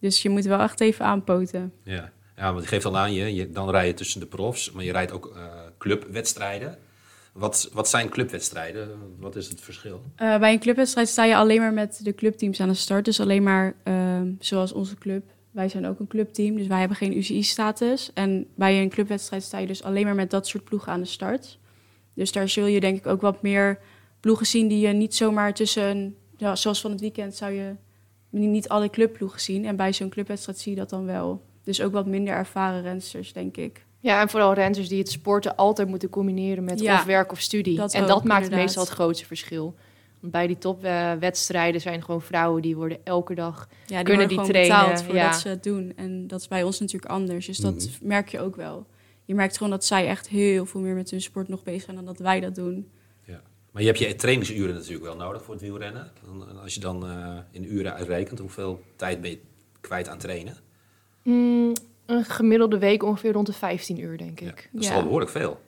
Dus 0.00 0.22
je 0.22 0.28
moet 0.28 0.44
wel 0.44 0.60
echt 0.60 0.80
even 0.80 1.04
aanpoten. 1.04 1.72
Ja, 1.82 2.12
ja 2.36 2.50
want 2.52 2.62
je 2.62 2.68
geeft 2.68 2.84
al 2.84 2.98
aan, 2.98 3.12
je, 3.12 3.50
dan 3.50 3.70
rij 3.70 3.86
je 3.86 3.94
tussen 3.94 4.20
de 4.20 4.26
profs, 4.26 4.72
maar 4.72 4.84
je 4.84 4.92
rijdt 4.92 5.12
ook 5.12 5.32
eh, 5.36 5.42
clubwedstrijden. 5.78 6.78
Wat, 7.38 7.70
wat 7.72 7.88
zijn 7.88 8.08
clubwedstrijden? 8.08 8.88
Wat 9.18 9.36
is 9.36 9.48
het 9.48 9.60
verschil? 9.60 10.02
Eh, 10.16 10.38
bij 10.38 10.52
een 10.52 10.58
clubwedstrijd 10.58 11.08
sta 11.08 11.24
je 11.24 11.36
alleen 11.36 11.60
maar 11.60 11.72
met 11.72 12.00
de 12.02 12.14
clubteams 12.14 12.60
aan 12.60 12.68
de 12.68 12.74
start. 12.74 13.04
Dus 13.04 13.20
alleen 13.20 13.42
maar 13.42 13.74
ehm, 13.82 14.32
zoals 14.38 14.72
onze 14.72 14.94
club. 14.94 15.24
Wij 15.50 15.68
zijn 15.68 15.86
ook 15.86 15.98
een 15.98 16.06
clubteam, 16.06 16.56
dus 16.56 16.66
wij 16.66 16.78
hebben 16.78 16.96
geen 16.96 17.16
UCI-status. 17.16 18.10
En 18.14 18.46
bij 18.54 18.82
een 18.82 18.88
clubwedstrijd 18.88 19.42
sta 19.42 19.58
je 19.58 19.66
dus 19.66 19.82
alleen 19.82 20.04
maar 20.04 20.14
met 20.14 20.30
dat 20.30 20.46
soort 20.46 20.64
ploegen 20.64 20.92
aan 20.92 21.00
de 21.00 21.06
start. 21.06 21.58
Dus 22.14 22.32
daar 22.32 22.48
zul 22.48 22.66
je 22.66 22.80
denk 22.80 22.98
ik 22.98 23.06
ook 23.06 23.20
wat 23.20 23.42
meer 23.42 23.78
ploegen 24.20 24.46
zien 24.46 24.68
die 24.68 24.86
je 24.86 24.92
niet 24.92 25.14
zomaar 25.14 25.54
tussen... 25.54 26.16
Ja, 26.36 26.56
zoals 26.56 26.80
van 26.80 26.90
het 26.90 27.00
weekend 27.00 27.34
zou 27.34 27.52
je 27.52 27.74
niet 28.30 28.68
alle 28.68 28.90
clubploegen 28.90 29.40
zien. 29.40 29.64
En 29.64 29.76
bij 29.76 29.92
zo'n 29.92 30.08
clubwedstrijd 30.08 30.58
zie 30.58 30.72
je 30.72 30.78
dat 30.78 30.90
dan 30.90 31.04
wel. 31.04 31.42
Dus 31.64 31.80
ook 31.80 31.92
wat 31.92 32.06
minder 32.06 32.34
ervaren 32.34 32.82
rensters, 32.82 33.32
denk 33.32 33.56
ik. 33.56 33.86
Ja, 34.00 34.20
en 34.20 34.28
vooral 34.28 34.52
renners 34.54 34.88
die 34.88 34.98
het 34.98 35.10
sporten 35.10 35.56
altijd 35.56 35.88
moeten 35.88 36.08
combineren 36.08 36.64
met 36.64 36.80
Ja, 36.80 36.94
of 36.98 37.04
werk 37.04 37.32
of 37.32 37.40
studie. 37.40 37.76
dat 37.76 37.94
en 37.94 38.02
ook, 38.02 38.08
dat 38.08 38.24
maakt 38.24 38.42
inderdaad. 38.42 38.64
meestal 38.64 38.82
het 38.84 38.92
grootste 38.92 39.26
verschil. 39.26 39.74
Want 40.20 40.32
bij 40.32 40.46
die 40.46 40.58
topwedstrijden 40.58 41.80
zijn 41.80 42.04
gewoon 42.04 42.22
vrouwen 42.22 42.62
die 42.62 42.76
worden 42.76 42.98
elke 43.04 43.34
dag 43.34 43.68
Ja, 43.86 43.96
die 43.96 44.04
kunnen 44.04 44.28
die 44.28 44.36
gewoon 44.36 44.52
trainen, 44.52 44.78
betaald 44.78 45.02
voordat 45.02 45.22
ja. 45.22 45.32
ze 45.32 45.48
het 45.48 45.62
doen. 45.62 45.92
En 45.96 46.26
dat 46.26 46.40
is 46.40 46.48
bij 46.48 46.62
ons 46.62 46.80
natuurlijk 46.80 47.12
anders. 47.12 47.46
Dus 47.46 47.58
dat 47.58 47.74
Mhm. 47.74 47.88
merk 48.08 48.28
je 48.28 48.40
ook 48.40 48.56
wel. 48.56 48.86
Je 49.24 49.34
merkt 49.34 49.56
gewoon 49.56 49.72
dat 49.72 49.84
zij 49.84 50.06
echt 50.08 50.28
heel 50.28 50.66
veel 50.66 50.80
meer 50.80 50.94
met 50.94 51.10
hun 51.10 51.20
sport 51.20 51.48
nog 51.48 51.62
bezig 51.62 51.82
zijn 51.82 51.96
dan 51.96 52.04
dat 52.04 52.18
wij 52.18 52.40
dat 52.40 52.54
doen. 52.54 52.88
Maar 53.72 53.82
je 53.82 53.92
hebt 53.92 54.02
je 54.02 54.14
trainingsuren 54.16 54.74
natuurlijk 54.74 55.04
wel 55.04 55.16
nodig 55.16 55.42
voor 55.44 55.54
het 55.54 55.62
wielrennen. 55.62 56.10
Dan- 56.24 56.60
Als 56.60 56.74
je 56.74 56.80
dan 56.80 57.06
eh, 57.06 57.36
in 57.50 57.72
uren 57.74 57.94
uitrekent, 57.94 58.38
hoeveel 58.38 58.82
tijd 58.96 59.20
ben 59.20 59.30
je 59.30 59.40
kwijt 59.80 60.08
aan 60.08 60.18
trainen? 60.18 60.56
Mm, 61.22 61.72
een 62.08 62.24
gemiddelde 62.24 62.78
week 62.78 63.02
ongeveer 63.02 63.32
rond 63.32 63.46
de 63.46 63.52
15 63.52 64.00
uur, 64.00 64.18
denk 64.18 64.40
Ja, 64.40 64.48
ik. 64.48 64.68
dat 64.72 64.82
is 64.82 64.88
Ja. 64.88 64.94
al 64.94 65.02
behoorlijk 65.02 65.30
veel. 65.30 65.60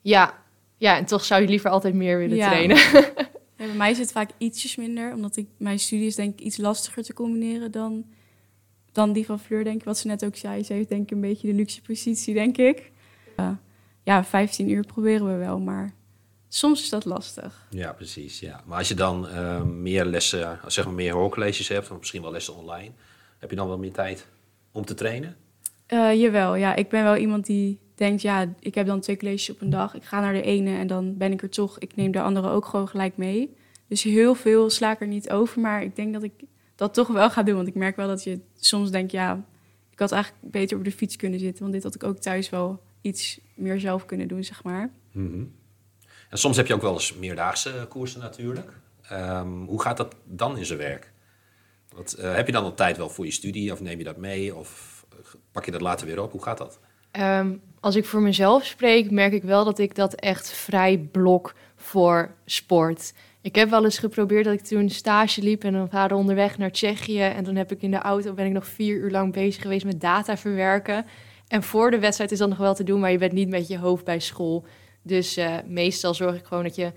Ja. 0.00 0.42
ja, 0.76 0.96
en 0.96 1.04
toch 1.04 1.24
zou 1.24 1.42
je 1.42 1.48
liever 1.48 1.70
altijd 1.70 1.94
meer 1.94 2.18
willen 2.18 2.36
Ja. 2.36 2.48
trainen. 2.48 2.76
Ja, 2.76 3.12
bij 3.56 3.74
mij 3.76 3.90
is 3.90 3.98
het 3.98 4.12
vaak 4.12 4.30
ietsjes 4.38 4.76
minder, 4.76 5.12
omdat 5.14 5.36
ik, 5.36 5.46
mijn 5.56 5.78
studie 5.78 6.06
is 6.06 6.14
denk 6.14 6.32
ik 6.32 6.40
iets 6.46 6.56
lastiger 6.56 7.02
te 7.02 7.12
combineren 7.12 7.70
dan, 7.70 8.04
dan 8.92 9.12
die 9.12 9.26
van 9.26 9.40
Fleur, 9.40 9.64
denk 9.64 9.76
ik. 9.80 9.84
Wat 9.84 9.98
ze 9.98 10.06
net 10.06 10.24
ook 10.24 10.36
zei, 10.36 10.62
ze 10.64 10.72
heeft 10.72 10.88
denk 10.88 11.02
ik 11.02 11.10
een 11.10 11.20
beetje 11.20 11.48
de 11.48 11.54
luxe 11.54 11.82
positie, 11.82 12.34
denk 12.34 12.56
ik. 12.56 12.90
Ja, 13.36 13.58
ja 14.02 14.24
15 14.24 14.70
uur 14.70 14.86
proberen 14.86 15.26
we 15.26 15.36
wel, 15.36 15.58
maar 15.60 15.92
soms 16.48 16.82
is 16.82 16.88
dat 16.88 17.04
lastig. 17.04 17.66
Ja, 17.70 17.92
precies. 17.92 18.40
Ja. 18.40 18.62
Maar 18.66 18.78
als 18.78 18.88
je 18.88 18.94
dan 18.94 19.28
eh, 19.28 19.62
meer 19.62 20.04
lessen, 20.04 20.58
zeg 20.66 20.84
maar 20.84 20.94
meer 20.94 21.12
hoorcolleges 21.12 21.68
hebt, 21.68 21.90
of 21.90 21.98
misschien 21.98 22.22
wel 22.22 22.32
lessen 22.32 22.54
online, 22.56 22.90
heb 23.38 23.50
je 23.50 23.56
dan 23.56 23.68
wel 23.68 23.78
meer 23.78 23.92
tijd 23.92 24.26
om 24.72 24.84
te 24.84 24.94
trainen? 24.94 25.36
Eh, 25.88 26.14
jawel, 26.14 26.54
ja. 26.54 26.74
Ik 26.74 26.88
ben 26.88 27.02
wel 27.02 27.16
iemand 27.16 27.46
die 27.46 27.78
denkt, 27.94 28.22
ja, 28.22 28.54
ik 28.60 28.74
heb 28.74 28.86
dan 28.86 29.00
twee 29.00 29.16
colleges 29.16 29.50
op 29.50 29.60
een 29.60 29.70
dag. 29.70 29.94
Ik 29.94 30.04
ga 30.04 30.20
naar 30.20 30.32
de 30.32 30.42
ene 30.42 30.76
en 30.76 30.86
dan 30.86 31.16
ben 31.16 31.32
ik 31.32 31.42
er 31.42 31.50
toch. 31.50 31.78
Ik 31.78 31.96
neem 31.96 32.12
de 32.12 32.20
andere 32.20 32.48
ook 32.48 32.64
gewoon 32.64 32.88
gelijk 32.88 33.16
mee. 33.16 33.56
Dus 33.86 34.02
heel 34.02 34.34
veel 34.34 34.70
sla 34.70 34.92
ik 34.92 35.00
er 35.00 35.06
niet 35.06 35.30
over. 35.30 35.60
Maar 35.60 35.82
ik 35.82 35.96
denk 35.96 36.12
dat 36.12 36.22
ik 36.22 36.32
dat 36.74 36.94
toch 36.94 37.08
wel 37.08 37.30
ga 37.30 37.42
doen. 37.42 37.56
Want 37.56 37.68
ik 37.68 37.74
merk 37.74 37.96
wel 37.96 38.08
dat 38.08 38.24
je 38.24 38.40
soms 38.56 38.90
denkt, 38.90 39.12
ja, 39.12 39.44
ik 39.90 39.98
had 39.98 40.12
eigenlijk 40.12 40.52
beter 40.52 40.76
op 40.76 40.84
de 40.84 40.92
fiets 40.92 41.16
kunnen 41.16 41.40
zitten. 41.40 41.60
Want 41.60 41.72
dit 41.72 41.82
had 41.82 41.94
ik 41.94 42.04
ook 42.04 42.18
thuis 42.18 42.50
wel 42.50 42.82
iets 43.00 43.40
meer 43.54 43.80
zelf 43.80 44.06
kunnen 44.06 44.28
doen, 44.28 44.44
zeg 44.44 44.62
maar. 44.62 44.90
Mhm. 45.12 45.44
En 46.30 46.38
soms 46.38 46.56
heb 46.56 46.66
je 46.66 46.74
ook 46.74 46.82
wel 46.82 46.92
eens 46.92 47.14
meerdaagse 47.14 47.86
koersen 47.88 48.20
natuurlijk. 48.20 48.72
Ehm, 49.02 49.64
hoe 49.64 49.82
gaat 49.82 49.96
dat 49.96 50.14
dan 50.24 50.58
in 50.58 50.66
zijn 50.66 50.78
werk? 50.78 51.12
Wat, 51.88 52.12
eh, 52.12 52.34
heb 52.34 52.46
je 52.46 52.52
dan 52.52 52.64
al 52.64 52.74
tijd 52.74 52.96
wel 52.96 53.08
voor 53.08 53.24
je 53.24 53.30
studie 53.30 53.72
of 53.72 53.80
neem 53.80 53.98
je 53.98 54.04
dat 54.04 54.16
mee 54.16 54.54
of 54.54 54.97
pak 55.58 55.66
je 55.66 55.72
dat 55.72 55.88
later 55.88 56.06
weer 56.06 56.22
op? 56.22 56.32
Hoe 56.32 56.42
gaat 56.42 56.58
dat? 56.58 56.78
Ehm, 57.10 57.56
als 57.80 57.96
ik 57.96 58.04
voor 58.04 58.22
mezelf 58.22 58.64
spreek, 58.64 59.10
merk 59.10 59.32
ik 59.32 59.42
wel 59.42 59.64
dat 59.64 59.78
ik 59.78 59.94
dat 59.94 60.14
echt 60.14 60.52
vrij 60.52 60.98
blok 60.98 61.54
voor 61.76 62.34
sport. 62.44 63.12
Ik 63.40 63.54
heb 63.54 63.70
wel 63.70 63.84
eens 63.84 63.98
geprobeerd 63.98 64.44
dat 64.44 64.54
ik 64.54 64.60
toen 64.60 64.90
stage 64.90 65.42
liep 65.42 65.64
en 65.64 65.72
dan 65.72 65.88
waren 65.90 66.08
we 66.08 66.22
onderweg 66.22 66.58
naar 66.58 66.72
Tsjechië. 66.72 67.20
En 67.20 67.44
toen 67.44 67.56
heb 67.56 67.72
ik 67.72 67.82
in 67.82 67.90
de 67.90 67.98
auto 67.98 68.32
ben 68.32 68.46
ik 68.46 68.52
nog 68.52 68.66
vier 68.66 68.96
uur 68.96 69.10
lang 69.10 69.32
bezig 69.32 69.62
geweest 69.62 69.84
met 69.84 70.00
data 70.00 70.36
verwerken. 70.36 71.06
En 71.48 71.62
voor 71.62 71.90
de 71.90 71.98
wedstrijd 71.98 72.32
is 72.32 72.38
dat 72.38 72.48
nog 72.48 72.58
wel 72.58 72.74
te 72.74 72.84
doen, 72.84 73.00
maar 73.00 73.10
je 73.10 73.18
bent 73.18 73.32
niet 73.32 73.48
met 73.48 73.68
je 73.68 73.78
hoofd 73.78 74.04
bij 74.04 74.20
school. 74.20 74.64
Dus 75.02 75.36
eh, 75.36 75.54
meestal 75.66 76.14
zorg 76.14 76.36
ik 76.36 76.44
gewoon 76.44 76.64
dat 76.64 76.74
je 76.74 76.92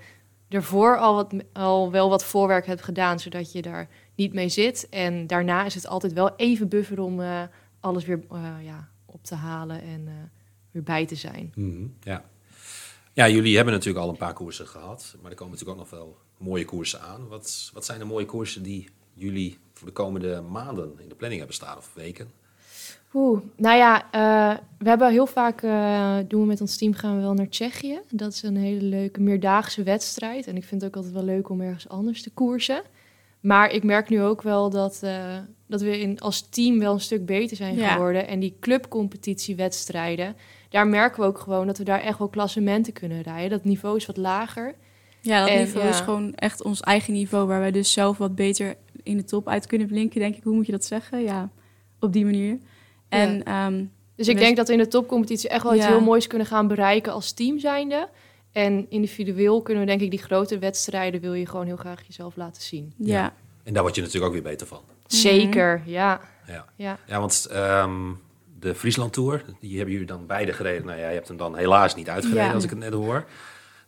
ervoor 0.48 0.98
al, 0.98 1.14
wat, 1.14 1.34
al 1.52 1.90
wel 1.90 2.08
wat 2.08 2.24
voorwerk 2.24 2.66
hebt 2.66 2.82
gedaan, 2.82 3.18
zodat 3.18 3.52
je 3.52 3.62
daar 3.62 3.88
niet 4.14 4.32
mee 4.32 4.48
zit. 4.48 4.86
En 4.90 5.26
daarna 5.26 5.64
is 5.64 5.74
het 5.74 5.86
altijd 5.86 6.12
wel 6.12 6.30
even 6.36 6.68
buffer 6.68 7.00
om, 7.00 7.20
eh, 7.20 7.42
alles 7.82 8.04
weer 8.04 8.20
eh, 8.30 8.56
ja, 8.62 8.88
op 9.04 9.24
te 9.24 9.34
halen 9.34 9.82
en 9.82 10.08
eh, 10.08 10.14
weer 10.70 10.82
bij 10.82 11.06
te 11.06 11.14
zijn. 11.14 11.52
Mhm, 11.54 11.86
ja. 12.00 12.24
ja, 13.12 13.28
jullie 13.28 13.56
hebben 13.56 13.74
natuurlijk 13.74 14.04
al 14.04 14.10
een 14.10 14.16
paar 14.16 14.34
koersen 14.34 14.68
gehad, 14.68 15.16
maar 15.20 15.30
er 15.30 15.36
komen 15.36 15.52
natuurlijk 15.52 15.80
ook 15.80 15.90
nog 15.90 15.98
wel 16.00 16.18
mooie 16.36 16.64
koersen 16.64 17.00
aan. 17.00 17.28
Wat, 17.28 17.70
wat 17.74 17.84
zijn 17.84 17.98
de 17.98 18.04
mooie 18.04 18.26
koersen 18.26 18.62
die 18.62 18.88
jullie 19.14 19.58
voor 19.72 19.86
de 19.86 19.92
komende 19.92 20.40
maanden 20.40 20.92
in 20.98 21.08
de 21.08 21.14
planning 21.14 21.40
hebben 21.40 21.56
staan 21.56 21.76
of 21.76 21.90
weken? 21.94 22.30
Oeh, 23.14 23.40
nou 23.56 23.76
ja, 23.76 24.10
eh, 24.10 24.58
we 24.78 24.88
hebben 24.88 25.10
heel 25.10 25.26
vaak, 25.26 25.62
eh, 25.62 26.16
doen 26.28 26.40
we 26.40 26.46
met 26.46 26.60
ons 26.60 26.76
team, 26.76 26.94
gaan 26.94 27.16
we 27.16 27.22
wel 27.22 27.34
naar 27.34 27.48
Tsjechië. 27.48 28.00
Dat 28.10 28.32
is 28.32 28.42
een 28.42 28.56
hele 28.56 28.82
leuke 28.82 29.20
meerdaagse 29.20 29.82
wedstrijd. 29.82 30.46
En 30.46 30.56
ik 30.56 30.64
vind 30.64 30.80
het 30.80 30.90
ook 30.90 30.96
altijd 30.96 31.14
wel 31.14 31.24
leuk 31.24 31.48
om 31.48 31.60
ergens 31.60 31.88
anders 31.88 32.22
te 32.22 32.30
koersen. 32.30 32.82
Maar 33.40 33.70
ik 33.70 33.84
merk 33.84 34.08
nu 34.08 34.22
ook 34.22 34.42
wel 34.42 34.70
dat, 34.70 35.00
eh, 35.02 35.38
dat 35.72 35.80
we 35.80 36.00
in, 36.00 36.20
als 36.20 36.40
team 36.48 36.78
wel 36.78 36.92
een 36.92 37.00
stuk 37.00 37.26
beter 37.26 37.56
zijn 37.56 37.76
Ja. 37.76 37.92
geworden. 37.92 38.26
En 38.28 38.40
die 38.40 38.54
clubcompetitiewedstrijden, 38.60 40.36
daar 40.68 40.86
merken 40.86 41.20
we 41.20 41.26
ook 41.26 41.38
gewoon 41.38 41.66
dat 41.66 41.78
we 41.78 41.84
daar 41.84 42.00
echt 42.00 42.18
wel 42.18 42.28
klassementen 42.28 42.92
kunnen 42.92 43.22
rijden. 43.22 43.50
Dat 43.50 43.64
niveau 43.64 43.96
is 43.96 44.06
wat 44.06 44.16
lager. 44.16 44.74
Ja, 45.20 45.40
dat 45.40 45.48
En, 45.48 45.58
niveau 45.64 45.84
ja. 45.86 45.90
is 45.92 46.00
gewoon 46.00 46.34
echt 46.34 46.62
ons 46.62 46.80
eigen 46.80 47.12
niveau, 47.12 47.46
waar 47.46 47.60
wij 47.60 47.70
dus 47.70 47.92
zelf 47.92 48.18
wat 48.18 48.34
beter 48.34 48.76
in 49.02 49.16
de 49.16 49.24
top 49.24 49.48
uit 49.48 49.66
kunnen 49.66 49.86
blinken, 49.86 50.20
denk 50.20 50.36
ik. 50.36 50.42
Hoe 50.42 50.54
moet 50.54 50.66
je 50.66 50.72
dat 50.72 50.84
zeggen? 50.84 51.22
Ja, 51.22 51.50
op 52.00 52.12
die 52.12 52.24
manier. 52.24 52.58
En 53.08 53.42
ehm, 53.44 53.84
Dus 54.16 54.28
ik 54.28 54.38
denk 54.38 54.56
dat 54.56 54.66
we 54.66 54.72
in 54.72 54.78
de 54.78 54.88
topcompetitie 54.88 55.48
echt 55.48 55.62
wel 55.62 55.74
iets 55.74 55.84
Ja. 55.84 55.90
heel 55.90 56.00
moois 56.00 56.26
kunnen 56.26 56.46
gaan 56.46 56.68
bereiken 56.68 57.12
als 57.12 57.32
team 57.32 57.58
zijnde. 57.58 58.08
En 58.52 58.86
individueel 58.88 59.62
kunnen 59.62 59.82
we 59.82 59.88
denk 59.88 60.00
ik 60.00 60.10
die 60.10 60.22
grote 60.22 60.58
wedstrijden 60.58 61.20
wil 61.20 61.34
je 61.34 61.46
gewoon 61.46 61.66
heel 61.66 61.76
graag 61.76 62.02
jezelf 62.06 62.36
laten 62.36 62.62
zien. 62.62 62.92
ja. 62.96 63.34
En 63.64 63.72
daar 63.72 63.82
word 63.82 63.94
je 63.94 64.00
natuurlijk 64.00 64.26
ook 64.26 64.32
weer 64.42 64.50
beter 64.50 64.66
van. 64.66 64.80
Zeker, 65.06 65.82
ja. 65.84 66.20
Ja, 66.46 66.64
ja. 66.76 66.98
ja 67.06 67.20
want 67.20 67.46
ehm, 67.50 68.12
de 68.58 68.74
Friesland 68.74 69.12
Tour, 69.12 69.44
die 69.60 69.76
hebben 69.76 69.92
jullie 69.92 70.06
dan 70.08 70.26
beide 70.26 70.52
gereden. 70.52 70.86
Nou 70.86 70.98
ja, 70.98 71.08
je 71.08 71.14
hebt 71.14 71.28
hem 71.28 71.36
dan 71.36 71.56
helaas 71.56 71.94
niet 71.94 72.08
uitgereden, 72.08 72.44
Ja. 72.44 72.52
als 72.52 72.64
ik 72.64 72.70
het 72.70 72.78
net 72.78 72.92
hoor. 72.92 73.24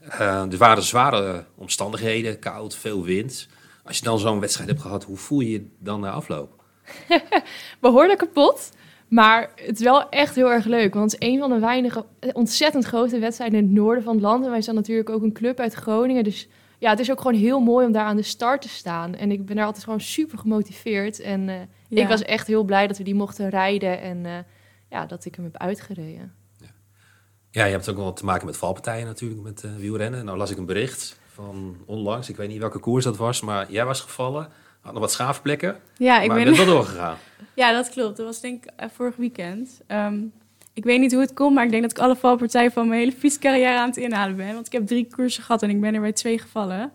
Eh, 0.09 0.52
er 0.52 0.56
waren 0.56 0.83
zware 0.83 1.44
omstandigheden, 1.54 2.38
koud, 2.38 2.76
veel 2.76 3.02
wind. 3.04 3.49
Als 3.85 3.99
je 3.99 4.04
dan 4.04 4.18
zo'n 4.18 4.40
wedstrijd 4.40 4.68
hebt 4.68 4.80
gehad, 4.83 5.04
hoe 5.04 5.16
voel 5.16 5.40
je 5.40 5.50
je 5.50 5.66
dan 5.78 6.00
na 6.00 6.11
afloop? 6.11 6.62
Behoorlijk 7.80 8.18
kapot. 8.18 8.71
Maar 9.09 9.50
het 9.54 9.78
is 9.78 9.85
wel 9.85 10.09
echt 10.09 10.35
heel 10.35 10.50
erg 10.50 10.64
leuk. 10.64 10.94
Want 10.94 11.12
het 11.12 11.23
is 11.23 11.28
een 11.28 11.38
van 11.38 11.50
de 11.50 11.59
weinige 11.59 12.04
eh, 12.18 12.30
ontzettend 12.33 12.85
grote 12.85 13.18
wedstrijden 13.18 13.59
in 13.59 13.64
het 13.64 13.75
noorden 13.75 14.04
van 14.04 14.12
het 14.14 14.23
land. 14.23 14.44
En 14.44 14.50
wij 14.50 14.62
zijn 14.62 14.76
natuurlijk 14.76 15.11
ook 15.11 15.23
een 15.23 15.33
club 15.33 15.59
uit 15.61 15.75
Groningen. 15.75 16.25
Dus 16.25 16.49
ja, 16.78 16.90
het 16.90 16.99
is 16.99 17.11
ook 17.11 17.21
gewoon 17.21 17.40
heel 17.40 17.61
mooi 17.61 17.87
om 17.87 17.93
daar 17.93 18.04
aan 18.04 18.16
de 18.16 18.23
start 18.23 18.62
te 18.62 18.69
staan. 18.69 19.14
En 19.14 19.31
ik 19.31 19.47
ben 19.47 19.57
daar 19.57 19.64
altijd 19.64 19.85
gewoon 19.85 20.00
super 20.00 20.38
gemotiveerd. 20.38 21.21
En 21.21 21.49
eh, 21.49 21.54
Ja. 21.88 22.02
ik 22.02 22.09
was 22.09 22.23
echt 22.23 22.47
heel 22.47 22.64
blij 22.64 22.87
dat 22.87 22.99
we 22.99 23.04
die 23.04 23.14
mochten 23.14 23.49
rijden. 23.49 24.00
En 24.00 24.26
eh, 24.26 24.33
ja, 24.90 25.07
dat 25.07 25.25
ik 25.25 25.35
hem 25.35 25.45
heb 25.45 25.57
uitgereden. 25.57 26.35
Ja, 27.50 27.64
je 27.64 27.71
hebt 27.73 27.88
ook 27.88 27.97
wel 27.97 28.12
te 28.12 28.25
maken 28.25 28.47
met 28.47 28.57
valpartijen 28.57 29.07
natuurlijk, 29.07 29.43
met 29.43 29.62
eh, 29.64 29.71
wielrennen. 29.76 30.25
Nou 30.25 30.38
las 30.38 30.50
ik 30.50 30.59
een 30.59 30.66
bericht 30.66 31.19
van 31.26 31.76
onlangs, 31.87 32.28
ik 32.28 32.37
weet 32.37 32.49
niet 32.49 32.59
welke 32.59 32.78
koers 32.78 33.04
dat 33.04 33.16
was, 33.16 33.40
maar 33.40 33.73
jij 33.73 33.85
was 33.85 34.00
gevallen. 34.00 34.49
Had 34.81 34.93
nog 34.93 35.02
wat 35.02 35.12
schaafplekken, 35.12 35.76
Ja, 35.97 36.21
ik 36.21 36.26
maar 36.28 36.37
ben 36.37 36.45
bent 36.45 36.57
wel 36.66 36.66
doorgegaan. 36.66 37.16
Ja, 37.54 37.73
dat 37.73 37.88
klopt. 37.90 38.16
Dat 38.16 38.26
was 38.26 38.40
denk 38.40 38.64
ik 38.64 38.73
vorig 38.93 39.16
weekend. 39.16 39.81
Ehm, 39.87 40.19
ik 40.75 40.85
weet 40.85 41.00
niet 41.00 41.12
hoe 41.12 41.21
het 41.21 41.33
komt, 41.33 41.54
maar 41.54 41.64
ik 41.64 41.71
denk 41.71 41.83
dat 41.83 41.90
ik 41.90 41.99
alle 41.99 42.16
valpartijen 42.16 42.73
van 42.73 42.88
mijn 42.88 43.00
hele 43.00 43.12
fietscarrière 43.12 43.78
aan 43.78 43.88
het 43.88 43.97
inhalen 43.97 44.37
ben. 44.37 44.54
Want 44.54 44.66
ik 44.66 44.73
heb 44.73 44.87
drie 44.87 45.07
koersen 45.11 45.43
gehad 45.43 45.62
en 45.62 45.71
ik 45.71 45.81
ben 45.81 45.95
er 45.95 46.00
bij 46.00 46.12
twee 46.12 46.38
gevallen. 46.38 46.90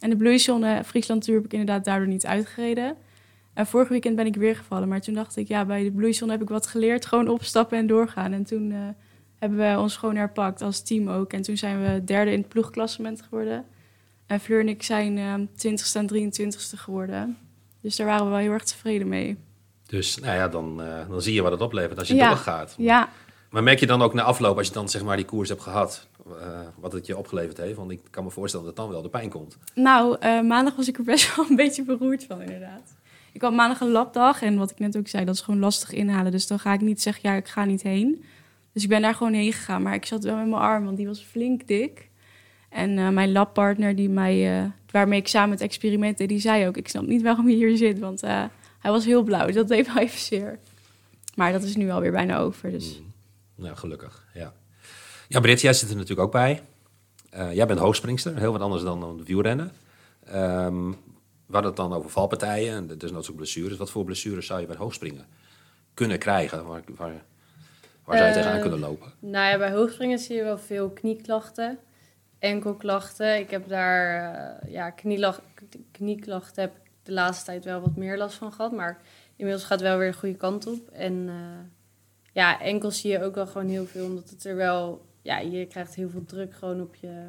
En 0.00 0.10
de 0.10 0.16
Bloeizone 0.16 0.84
Friesland 0.84 1.22
Tour 1.24 1.38
heb 1.40 1.46
ik 1.46 1.52
inderdaad 1.58 1.84
daardoor 1.84 2.08
niet 2.08 2.26
uitgereden. 2.26 2.96
En 3.54 3.66
vorig 3.66 3.88
weekend 3.88 4.16
ben 4.16 4.26
ik 4.26 4.36
weer 4.36 4.56
gevallen. 4.56 4.88
Maar 4.88 5.00
toen 5.00 5.14
dacht 5.14 5.36
ik, 5.36 5.48
ja, 5.48 5.64
bij 5.64 5.82
de 5.84 5.90
Bloeizone 5.90 6.32
heb 6.32 6.42
ik 6.42 6.48
wat 6.48 6.66
geleerd. 6.66 7.06
Gewoon 7.06 7.28
opstappen 7.28 7.78
en 7.78 7.86
doorgaan. 7.86 8.32
En 8.32 8.44
toen 8.44 8.72
eh, 8.72 8.78
hebben 9.38 9.58
we 9.58 9.78
ons 9.78 9.96
gewoon 9.96 10.16
herpakt 10.16 10.62
als 10.62 10.82
team 10.82 11.08
ook. 11.08 11.32
En 11.32 11.42
toen 11.42 11.56
zijn 11.56 11.82
we 11.82 12.04
derde 12.04 12.30
in 12.32 12.38
het 12.38 12.48
ploegklassement 12.48 13.22
geworden. 13.22 13.64
En 14.26 14.40
Fleur 14.40 14.60
en 14.60 14.68
ik 14.68 14.82
zijn 14.82 15.18
ehm 15.18 15.40
20ste 15.40 15.92
en 15.98 16.08
23ste 16.32 16.78
geworden. 16.78 17.36
Dus 17.80 17.96
daar 17.96 18.06
waren 18.06 18.24
we 18.24 18.30
wel 18.30 18.38
heel 18.38 18.52
erg 18.52 18.64
tevreden 18.64 19.08
mee. 19.08 19.36
Dus 19.86 20.18
nou 20.18 20.34
ja, 20.36 20.48
dan, 20.48 20.82
eh, 20.82 21.08
dan 21.08 21.22
zie 21.22 21.34
je 21.34 21.42
wat 21.42 21.52
het 21.52 21.60
oplevert 21.60 21.98
als 21.98 22.08
je 22.08 22.14
Ja. 22.14 22.28
doorgaat. 22.28 22.74
Ja, 22.78 23.08
Maar 23.54 23.62
merk 23.62 23.80
je 23.80 23.86
dan 23.86 24.02
ook 24.02 24.14
na 24.14 24.22
afloop, 24.22 24.56
als 24.56 24.66
je 24.66 24.72
dan 24.72 24.88
zeg 24.88 25.04
maar 25.04 25.16
die 25.16 25.24
koers 25.24 25.48
hebt 25.48 25.60
gehad, 25.60 26.06
eh, 26.26 26.60
wat 26.78 26.92
het 26.92 27.06
je 27.06 27.16
opgeleverd 27.16 27.56
heeft? 27.56 27.76
Want 27.76 27.90
ik 27.90 28.00
kan 28.10 28.24
me 28.24 28.30
voorstellen 28.30 28.66
dat 28.66 28.76
dan 28.76 28.88
wel 28.88 29.02
de 29.02 29.08
pijn 29.08 29.30
komt. 29.30 29.56
Nou, 29.74 30.16
eh, 30.20 30.40
maandag 30.40 30.76
was 30.76 30.88
ik 30.88 30.98
er 30.98 31.04
best 31.04 31.30
wel 31.36 31.46
een 31.48 31.56
beetje 31.56 31.84
beroerd 31.84 32.24
van, 32.24 32.40
inderdaad. 32.40 32.94
Ik 33.32 33.40
had 33.40 33.52
maandag 33.52 33.80
een 33.80 33.90
labdag 33.90 34.42
en 34.42 34.56
wat 34.56 34.70
ik 34.70 34.78
net 34.78 34.96
ook 34.96 35.08
zei, 35.08 35.24
dat 35.24 35.34
is 35.34 35.40
gewoon 35.40 35.60
lastig 35.60 35.92
inhalen. 35.92 36.32
Dus 36.32 36.46
dan 36.46 36.58
ga 36.58 36.72
ik 36.72 36.80
niet 36.80 37.02
zeggen, 37.02 37.30
ja, 37.30 37.36
ik 37.36 37.48
ga 37.48 37.64
niet 37.64 37.82
heen. 37.82 38.24
Dus 38.72 38.82
ik 38.82 38.88
ben 38.88 39.02
daar 39.02 39.14
gewoon 39.14 39.32
heen 39.32 39.52
gegaan. 39.52 39.82
Maar 39.82 39.94
ik 39.94 40.06
zat 40.06 40.24
wel 40.24 40.36
met 40.36 40.48
mijn 40.48 40.62
arm, 40.62 40.84
want 40.84 40.96
die 40.96 41.06
was 41.06 41.20
flink 41.20 41.66
dik. 41.66 42.10
En 42.68 42.98
eh, 42.98 43.08
mijn 43.08 43.32
labpartner, 43.32 43.96
die 43.96 44.08
mij, 44.08 44.72
waarmee 44.90 45.18
ik 45.18 45.28
samen 45.28 45.50
het 45.50 45.60
experiment 45.60 46.18
deed, 46.18 46.28
die 46.28 46.40
zei 46.40 46.66
ook... 46.66 46.76
ik 46.76 46.88
snap 46.88 47.06
niet 47.06 47.22
waarom 47.22 47.48
je 47.48 47.56
hier 47.56 47.76
zit, 47.76 47.98
want 47.98 48.20
hij 48.20 48.50
was 48.90 49.04
heel 49.04 49.22
blauw. 49.22 49.46
Dus 49.46 49.54
dat 49.54 49.68
deed 49.68 49.86
wel 49.86 50.02
even 50.04 50.20
zeer. 50.20 50.58
Maar 51.34 51.52
dat 51.52 51.62
is 51.62 51.76
nu 51.76 51.90
alweer 51.90 52.12
bijna 52.12 52.38
over, 52.38 52.70
dus... 52.70 52.98
Mm. 52.98 53.12
Nou, 53.54 53.76
gelukkig, 53.76 54.24
ja. 54.34 54.52
Ja, 55.28 55.40
Britt, 55.40 55.60
jij 55.60 55.72
zit 55.72 55.90
er 55.90 55.96
natuurlijk 55.96 56.26
ook 56.26 56.32
bij. 56.32 56.62
Eh, 57.30 57.52
jij 57.52 57.66
bent 57.66 57.78
hoogspringster, 57.78 58.38
heel 58.38 58.52
wat 58.52 58.60
anders 58.60 58.82
dan 58.82 59.00
dan 59.00 59.16
de 59.16 59.24
wielrennen. 59.24 59.72
We 61.46 61.52
hadden 61.52 61.70
het 61.70 61.76
dan 61.76 61.92
over 61.92 62.10
valpartijen 62.10 62.74
en 62.74 62.98
dus 62.98 63.30
ook 63.30 63.36
blessures. 63.36 63.76
Wat 63.76 63.90
voor 63.90 64.04
blessures 64.04 64.46
zou 64.46 64.60
je 64.60 64.66
bij 64.66 64.76
hoogspringen 64.76 65.26
kunnen 65.94 66.18
krijgen? 66.18 66.66
Waar, 66.66 66.82
waar, 66.96 67.12
waar 68.04 68.16
zou 68.16 68.28
je 68.28 68.34
Eh, 68.34 68.40
tegenaan 68.40 68.60
kunnen 68.60 68.78
lopen? 68.78 69.12
Nou 69.18 69.50
ja, 69.50 69.58
bij 69.58 69.70
hoogspringen 69.72 70.18
zie 70.18 70.36
je 70.36 70.42
wel 70.42 70.58
veel 70.58 70.90
knieklachten, 70.90 71.78
enkelklachten. 72.38 73.38
Ik 73.38 73.50
heb 73.50 73.68
daar, 73.68 74.32
eh, 74.34 74.72
ja, 74.72 74.90
knieklachten 75.92 76.62
heb 76.62 76.74
ik 76.74 76.90
de 77.02 77.12
laatste 77.12 77.44
tijd 77.44 77.64
wel 77.64 77.80
wat 77.80 77.96
meer 77.96 78.18
last 78.18 78.36
van 78.36 78.52
gehad. 78.52 78.72
Maar 78.72 79.00
inmiddels 79.36 79.66
gaat 79.66 79.80
het 79.80 79.88
wel 79.88 79.98
weer 79.98 80.10
de 80.10 80.18
goede 80.18 80.36
kant 80.36 80.66
op. 80.66 80.88
En 80.88 81.28
eh, 81.28 81.34
ja, 82.34 82.60
enkels 82.60 83.00
zie 83.00 83.10
je 83.10 83.22
ook 83.24 83.34
wel 83.34 83.46
gewoon 83.46 83.68
heel 83.68 83.86
veel, 83.86 84.04
omdat 84.06 84.30
het 84.30 84.44
er 84.44 84.56
wel, 84.56 85.04
ja, 85.22 85.38
je 85.38 85.66
krijgt 85.66 85.94
heel 85.94 86.10
veel 86.10 86.24
druk 86.24 86.54
gewoon 86.54 86.80
op 86.80 86.94
je, 86.94 87.22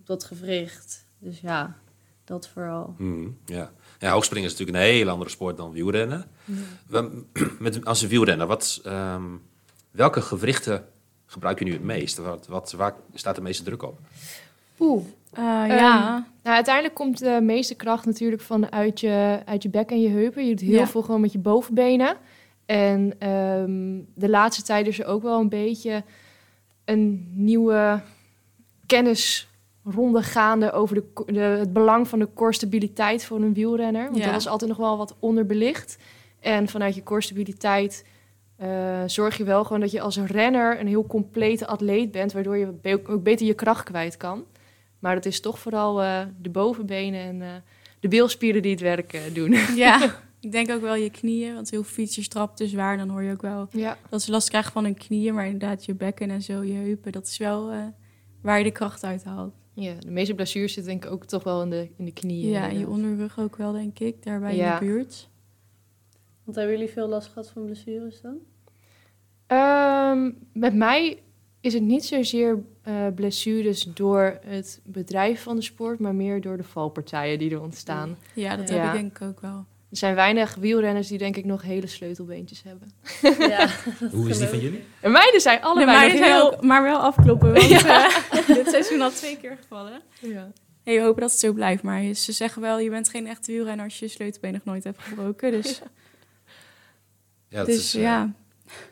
op 0.00 0.06
dat 0.06 0.24
gewricht. 0.24 1.06
Dus 1.18 1.40
ja, 1.40 1.76
dat 2.24 2.48
vooral. 2.48 2.94
Mhm, 2.98 3.28
ja. 3.46 3.72
ja, 3.98 4.10
hoogspringen 4.12 4.48
is 4.50 4.58
natuurlijk 4.58 4.78
een 4.78 4.92
hele 4.92 5.10
andere 5.10 5.30
sport 5.30 5.56
dan 5.56 5.72
wielrennen. 5.72 6.24
We- 6.86 7.22
Met, 7.58 7.84
als 7.84 8.02
een 8.02 8.08
wielrenner, 8.08 8.46
wat, 8.46 8.80
ehm, 8.84 9.22
welke 9.90 10.20
gewrichten 10.20 10.84
gebruik 11.26 11.58
je 11.58 11.64
nu 11.64 11.72
het 11.72 11.82
meest? 11.82 12.16
Wat, 12.18 12.46
wat, 12.46 12.72
waar 12.72 12.94
staat 13.14 13.34
de 13.34 13.40
meeste 13.42 13.62
druk 13.62 13.82
op? 13.82 13.98
Oeh. 14.78 15.04
Eh, 15.32 15.42
ja, 15.68 16.26
Nou, 16.42 16.54
uiteindelijk 16.56 16.94
komt 16.94 17.18
de 17.18 17.38
meeste 17.42 17.74
kracht 17.74 18.06
natuurlijk 18.06 18.42
van 18.42 18.72
uit 18.72 19.00
je, 19.00 19.40
uit 19.44 19.62
je 19.62 19.68
bek 19.68 19.90
en 19.90 20.00
je 20.02 20.08
heupen. 20.08 20.44
Je 20.46 20.50
doet 20.54 20.60
heel 20.68 20.78
Ja. 20.78 20.86
veel 20.86 21.02
gewoon 21.02 21.20
met 21.20 21.32
je 21.32 21.38
bovenbenen. 21.38 22.16
En 22.72 23.14
ehm, 23.18 24.00
de 24.14 24.28
laatste 24.28 24.62
tijd 24.62 24.86
is 24.86 24.98
er 24.98 25.06
ook 25.06 25.22
wel 25.22 25.40
een 25.40 25.48
beetje 25.48 26.02
een 26.84 27.28
nieuwe 27.34 28.00
kennisronde 28.86 30.22
gaande 30.22 30.72
over 30.72 31.02
de, 31.26 31.40
het 31.40 31.72
belang 31.72 32.08
van 32.08 32.18
de 32.18 32.28
core 32.34 32.52
stabiliteit 32.54 33.24
voor 33.24 33.40
een 33.40 33.54
wielrenner. 33.54 34.04
Want 34.04 34.16
Ja. 34.24 34.30
dat 34.30 34.40
is 34.40 34.46
altijd 34.48 34.70
nog 34.70 34.78
wel 34.78 34.96
wat 34.96 35.16
onderbelicht. 35.18 35.96
En 36.40 36.68
vanuit 36.68 36.94
je 36.94 37.02
core 37.02 37.20
stabiliteit 37.22 38.04
eh, 38.56 39.02
zorg 39.06 39.36
je 39.36 39.44
wel 39.44 39.64
gewoon 39.64 39.80
dat 39.80 39.90
je 39.90 40.00
als 40.00 40.18
renner 40.18 40.80
een 40.80 40.86
heel 40.86 41.06
complete 41.06 41.66
atleet 41.66 42.10
bent, 42.10 42.32
waardoor 42.32 42.56
je 42.56 42.66
be- 42.66 43.00
ook 43.06 43.22
beter 43.22 43.46
je 43.46 43.54
kracht 43.54 43.84
kwijt 43.84 44.16
kan. 44.16 44.44
Maar 44.98 45.14
dat 45.14 45.24
is 45.26 45.40
toch 45.40 45.58
vooral 45.58 46.02
eh, 46.02 46.20
de 46.40 46.50
bovenbenen 46.50 47.20
en 47.20 47.42
eh, 47.42 47.48
de 48.00 48.08
beelspieren 48.08 48.62
die 48.62 48.70
het 48.70 48.80
werk 48.80 49.20
doen. 49.34 49.56
ja. 49.76 49.98
ik 50.42 50.52
denk 50.52 50.70
ook 50.70 50.80
wel 50.80 50.94
je 50.94 51.10
knieën, 51.10 51.54
want 51.54 51.70
heel 51.70 51.82
veel 51.82 51.92
fietsers 51.92 52.28
trappen 52.28 52.56
te 52.56 52.66
zwaar. 52.68 52.96
Dan 52.96 53.08
hoor 53.08 53.22
je 53.22 53.32
ook 53.32 53.42
wel 53.42 53.68
ja. 53.70 53.96
dat 54.08 54.22
ze 54.22 54.30
last 54.30 54.48
krijgen 54.48 54.72
van 54.72 54.84
hun 54.84 54.94
knieën, 54.94 55.34
maar 55.34 55.44
inderdaad 55.46 55.84
je 55.84 55.94
bekken 55.94 56.30
en 56.30 56.42
zo, 56.42 56.62
je 56.62 56.72
heupen, 56.72 57.12
dat 57.12 57.26
is 57.26 57.38
wel 57.38 57.70
eh, 57.70 57.84
waar 58.40 58.58
je 58.58 58.64
de 58.64 58.70
kracht 58.70 59.04
uit 59.04 59.24
haalt. 59.24 59.54
ja, 59.74 59.94
de 59.98 60.10
meeste 60.10 60.34
blessures 60.34 60.72
zitten 60.72 60.92
denk 60.92 61.04
ik 61.04 61.10
ook 61.10 61.24
toch 61.24 61.42
wel 61.44 61.62
in 61.62 61.70
de, 61.70 61.88
in 61.96 62.04
de 62.04 62.12
knieën. 62.12 62.50
Ja, 62.50 62.68
en 62.68 62.78
je 62.78 62.88
onderrug 62.88 63.38
ook 63.38 63.56
wel, 63.56 63.72
denk 63.72 63.98
ik, 63.98 64.22
daarbij 64.22 64.56
Ja. 64.56 64.72
in 64.80 64.86
de 64.86 64.92
buurt. 64.92 65.28
Want 66.44 66.56
hebben 66.56 66.74
jullie 66.76 66.92
veel 66.92 67.08
last 67.08 67.28
gehad 67.28 67.50
van 67.50 67.64
blessures 67.64 68.20
dan? 68.20 68.36
Ehm, 69.46 70.30
met 70.52 70.74
mij 70.74 71.22
is 71.60 71.74
het 71.74 71.82
niet 71.82 72.04
zozeer 72.04 72.62
eh, 72.82 73.06
blessures 73.14 73.82
door 73.82 74.38
het 74.44 74.80
bedrijf 74.84 75.42
van 75.42 75.56
de 75.56 75.62
sport, 75.62 75.98
maar 75.98 76.14
meer 76.14 76.40
door 76.40 76.56
de 76.56 76.62
valpartijen 76.64 77.38
die 77.38 77.50
er 77.50 77.60
ontstaan. 77.60 78.16
Ja, 78.34 78.56
dat 78.56 78.68
Ja. 78.68 78.74
heb 78.74 78.84
ik 78.94 79.00
denk 79.00 79.16
ik 79.18 79.28
ook 79.28 79.40
wel. 79.40 79.64
Er 79.92 79.98
zijn 79.98 80.14
weinig 80.14 80.54
wielrenners 80.54 81.08
die 81.08 81.18
denk 81.18 81.36
ik 81.36 81.44
nog 81.44 81.62
hele 81.62 81.86
sleutelbeentjes 81.86 82.62
hebben. 82.62 82.92
ja, 83.48 83.68
Hoe 84.12 84.28
is 84.28 84.38
die 84.38 84.46
van 84.46 84.58
jullie? 84.58 84.84
En 85.00 85.12
mijne 85.12 85.40
zijn 85.40 85.62
allebei 85.62 85.86
mijne 85.86 86.12
nog 86.12 86.18
zijn 86.18 86.32
heel... 86.32 86.52
ook, 86.52 86.62
maar 86.62 86.82
wel 86.82 86.98
afkloppen, 86.98 87.52
want 87.52 87.70
eh, 87.70 88.46
dit 88.56 88.68
seizoen 88.68 89.00
al 89.00 89.10
twee 89.10 89.36
keer 89.36 89.58
gevallen. 89.60 90.02
Ja. 90.18 90.52
Hey, 90.84 90.94
we 90.94 91.02
hopen 91.02 91.20
dat 91.20 91.30
het 91.30 91.40
zo 91.40 91.52
blijft, 91.52 91.82
maar 91.82 92.14
ze 92.14 92.32
zeggen 92.32 92.62
wel, 92.62 92.78
je 92.78 92.90
bent 92.90 93.08
geen 93.08 93.26
echte 93.26 93.52
wielrenner 93.52 93.84
als 93.84 93.98
je 93.98 94.04
je 94.04 94.10
sleutelbeen 94.10 94.52
nog 94.52 94.64
nooit 94.64 94.84
hebt 94.84 95.02
gebroken. 95.02 95.50
Dus, 95.50 95.80
Ja, 97.48 97.58
dat 97.58 97.66
dus 97.66 97.76
is, 97.76 97.94
eh, 97.94 98.02
ja, 98.02 98.32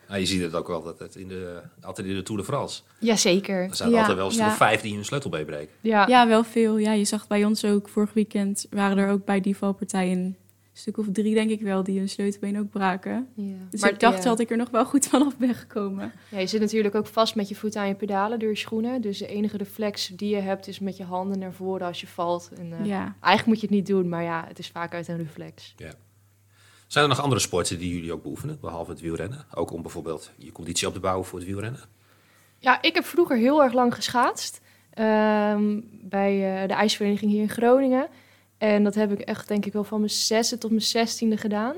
Nou, 0.09 0.21
je 0.21 0.27
ziet 0.27 0.43
het 0.43 0.55
ook 0.55 0.67
wel 0.69 0.87
altijd 0.87 1.17
in 1.17 1.29
de, 1.29 1.61
altijd 1.83 2.07
in 2.07 2.15
de 2.15 2.23
Tour 2.23 2.41
de 2.41 2.47
France. 2.47 2.83
Jazeker. 2.99 3.63
Er 3.63 3.77
zijn 3.77 3.91
Ja, 3.91 3.99
altijd 3.99 4.17
wel 4.17 4.27
eens 4.27 4.37
ja. 4.37 4.47
nog 4.47 4.57
vijf 4.57 4.81
die 4.81 4.95
hun 4.95 5.05
sleutelbeen 5.05 5.45
breken. 5.45 5.75
Ja. 5.81 6.07
Ja, 6.07 6.29
wel 6.29 6.45
veel. 6.45 6.79
Ja, 6.79 6.93
je 6.93 7.05
zag 7.05 7.27
bij 7.27 7.45
ons 7.45 7.65
ook 7.65 7.89
vorig 7.89 8.13
weekend 8.13 8.67
waren 8.71 8.99
er 8.99 9.11
ook 9.11 9.25
bij 9.25 9.41
die 9.41 9.57
valpartij 9.57 10.13
een 10.13 10.37
stuk 10.73 10.99
of 10.99 11.07
drie, 11.13 11.35
denk 11.35 11.51
ik 11.51 11.61
wel, 11.61 11.83
die 11.83 11.99
hun 11.99 12.09
sleutelbeen 12.09 12.59
ook 12.59 12.71
braken. 12.71 13.29
Ja. 13.35 13.55
Dus 13.71 13.81
Maar 13.81 13.91
ik 13.91 14.01
dacht 14.01 14.19
ja. 14.23 14.25
dat 14.25 14.41
ik 14.41 14.51
er 14.51 14.57
nog 14.57 14.71
wel 14.71 14.85
goed 14.85 15.07
vanaf 15.07 15.37
ben 15.37 15.55
gekomen. 15.55 16.13
Ja, 16.31 16.39
je 16.39 16.47
zit 16.47 16.61
natuurlijk 16.61 16.95
ook 16.95 17.07
vast 17.07 17.35
met 17.35 17.49
je 17.49 17.55
voeten 17.55 17.81
aan 17.81 17.89
je 17.89 17.95
pedalen 17.95 18.39
door 18.39 18.49
je 18.49 18.57
schoenen. 18.57 19.01
Dus 19.01 19.19
de 19.19 19.27
enige 19.27 19.57
reflex 19.57 20.07
die 20.09 20.35
je 20.35 20.41
hebt 20.41 20.67
is 20.69 20.79
met 20.79 20.97
je 20.97 21.05
handen 21.05 21.39
naar 21.39 21.53
voren 21.53 21.87
als 21.87 22.01
je 22.01 22.07
valt. 22.07 22.51
En, 22.59 22.73
eh, 22.73 22.87
Ja. 22.87 23.01
Eigenlijk 23.03 23.47
moet 23.47 23.61
je 23.61 23.67
het 23.67 23.75
niet 23.77 23.87
doen, 23.87 24.09
maar 24.09 24.23
ja, 24.23 24.45
het 24.49 24.59
is 24.59 24.69
vaak 24.69 24.95
uit 24.95 25.09
een 25.09 25.17
reflex. 25.17 25.75
Zijn 26.87 27.05
er 27.05 27.11
nog 27.11 27.21
andere 27.21 27.41
sporten 27.41 27.79
die 27.79 27.95
jullie 27.95 28.13
ook 28.13 28.23
beoefenen, 28.23 28.59
behalve 28.61 28.91
het 28.91 29.01
wielrennen? 29.01 29.45
Ook 29.55 29.71
om 29.73 29.83
bijvoorbeeld 29.83 30.31
je 30.37 30.53
conditie 30.53 30.87
op 30.89 30.95
te 30.95 31.01
bouwen 31.01 31.27
voor 31.27 31.39
het 31.39 31.49
wielrennen? 31.49 31.81
Ja, 32.59 32.83
ik 32.83 32.95
heb 32.95 33.05
vroeger 33.05 33.37
heel 33.37 33.63
erg 33.63 33.73
lang 33.73 33.95
geschaatst. 33.95 34.61
ehm, 34.91 35.81
bij 36.03 36.63
eh, 36.63 36.69
de 36.69 36.75
ijsvereniging 36.75 37.31
hier 37.31 37.41
in 37.43 37.49
Groningen. 37.49 38.09
En 38.61 38.85
dat 38.85 38.95
heb 38.95 39.13
ik 39.13 39.21
echt, 39.21 39.49
denk 39.49 39.67
ik 39.67 39.73
wel, 39.73 39.85
van 39.85 39.99
mijn 39.99 40.11
zesde 40.11 40.59
tot 40.59 40.71
mijn 40.71 40.83
zestiende 40.83 41.37
gedaan. 41.37 41.75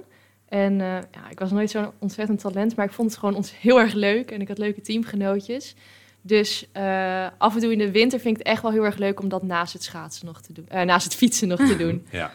En 0.48 0.80
eh, 0.80 0.86
ja, 0.86 1.30
ik 1.30 1.38
was 1.38 1.50
nooit 1.50 1.70
zo'n 1.70 1.90
ontzettend 1.98 2.40
talent, 2.40 2.76
maar 2.76 2.86
ik 2.86 2.92
vond 2.92 3.10
het 3.10 3.18
gewoon 3.18 3.34
ons 3.34 3.60
heel 3.60 3.80
erg 3.80 3.92
leuk. 3.92 4.30
En 4.30 4.40
ik 4.40 4.48
had 4.48 4.58
leuke 4.58 4.80
teamgenootjes. 4.80 5.74
Dus 6.22 6.66
eh, 6.72 7.26
af 7.38 7.54
en 7.54 7.60
toe 7.60 7.72
in 7.72 7.78
de 7.78 7.90
winter 7.90 8.20
vind 8.20 8.36
ik 8.38 8.42
het 8.42 8.52
echt 8.52 8.62
wel 8.62 8.70
heel 8.70 8.84
erg 8.84 8.96
leuk 8.96 9.20
om 9.20 9.28
dat 9.28 9.42
naast 9.42 9.72
het 9.72 9.82
schaatsen 9.82 10.26
nog 10.26 10.40
te 10.40 10.52
doen. 10.52 10.64
eh, 10.68 10.82
naast 10.82 11.04
het 11.04 11.14
fietsen 11.14 11.48
nog 11.48 11.58
te 11.58 11.76
doen. 11.84 12.06
Ja. 12.10 12.32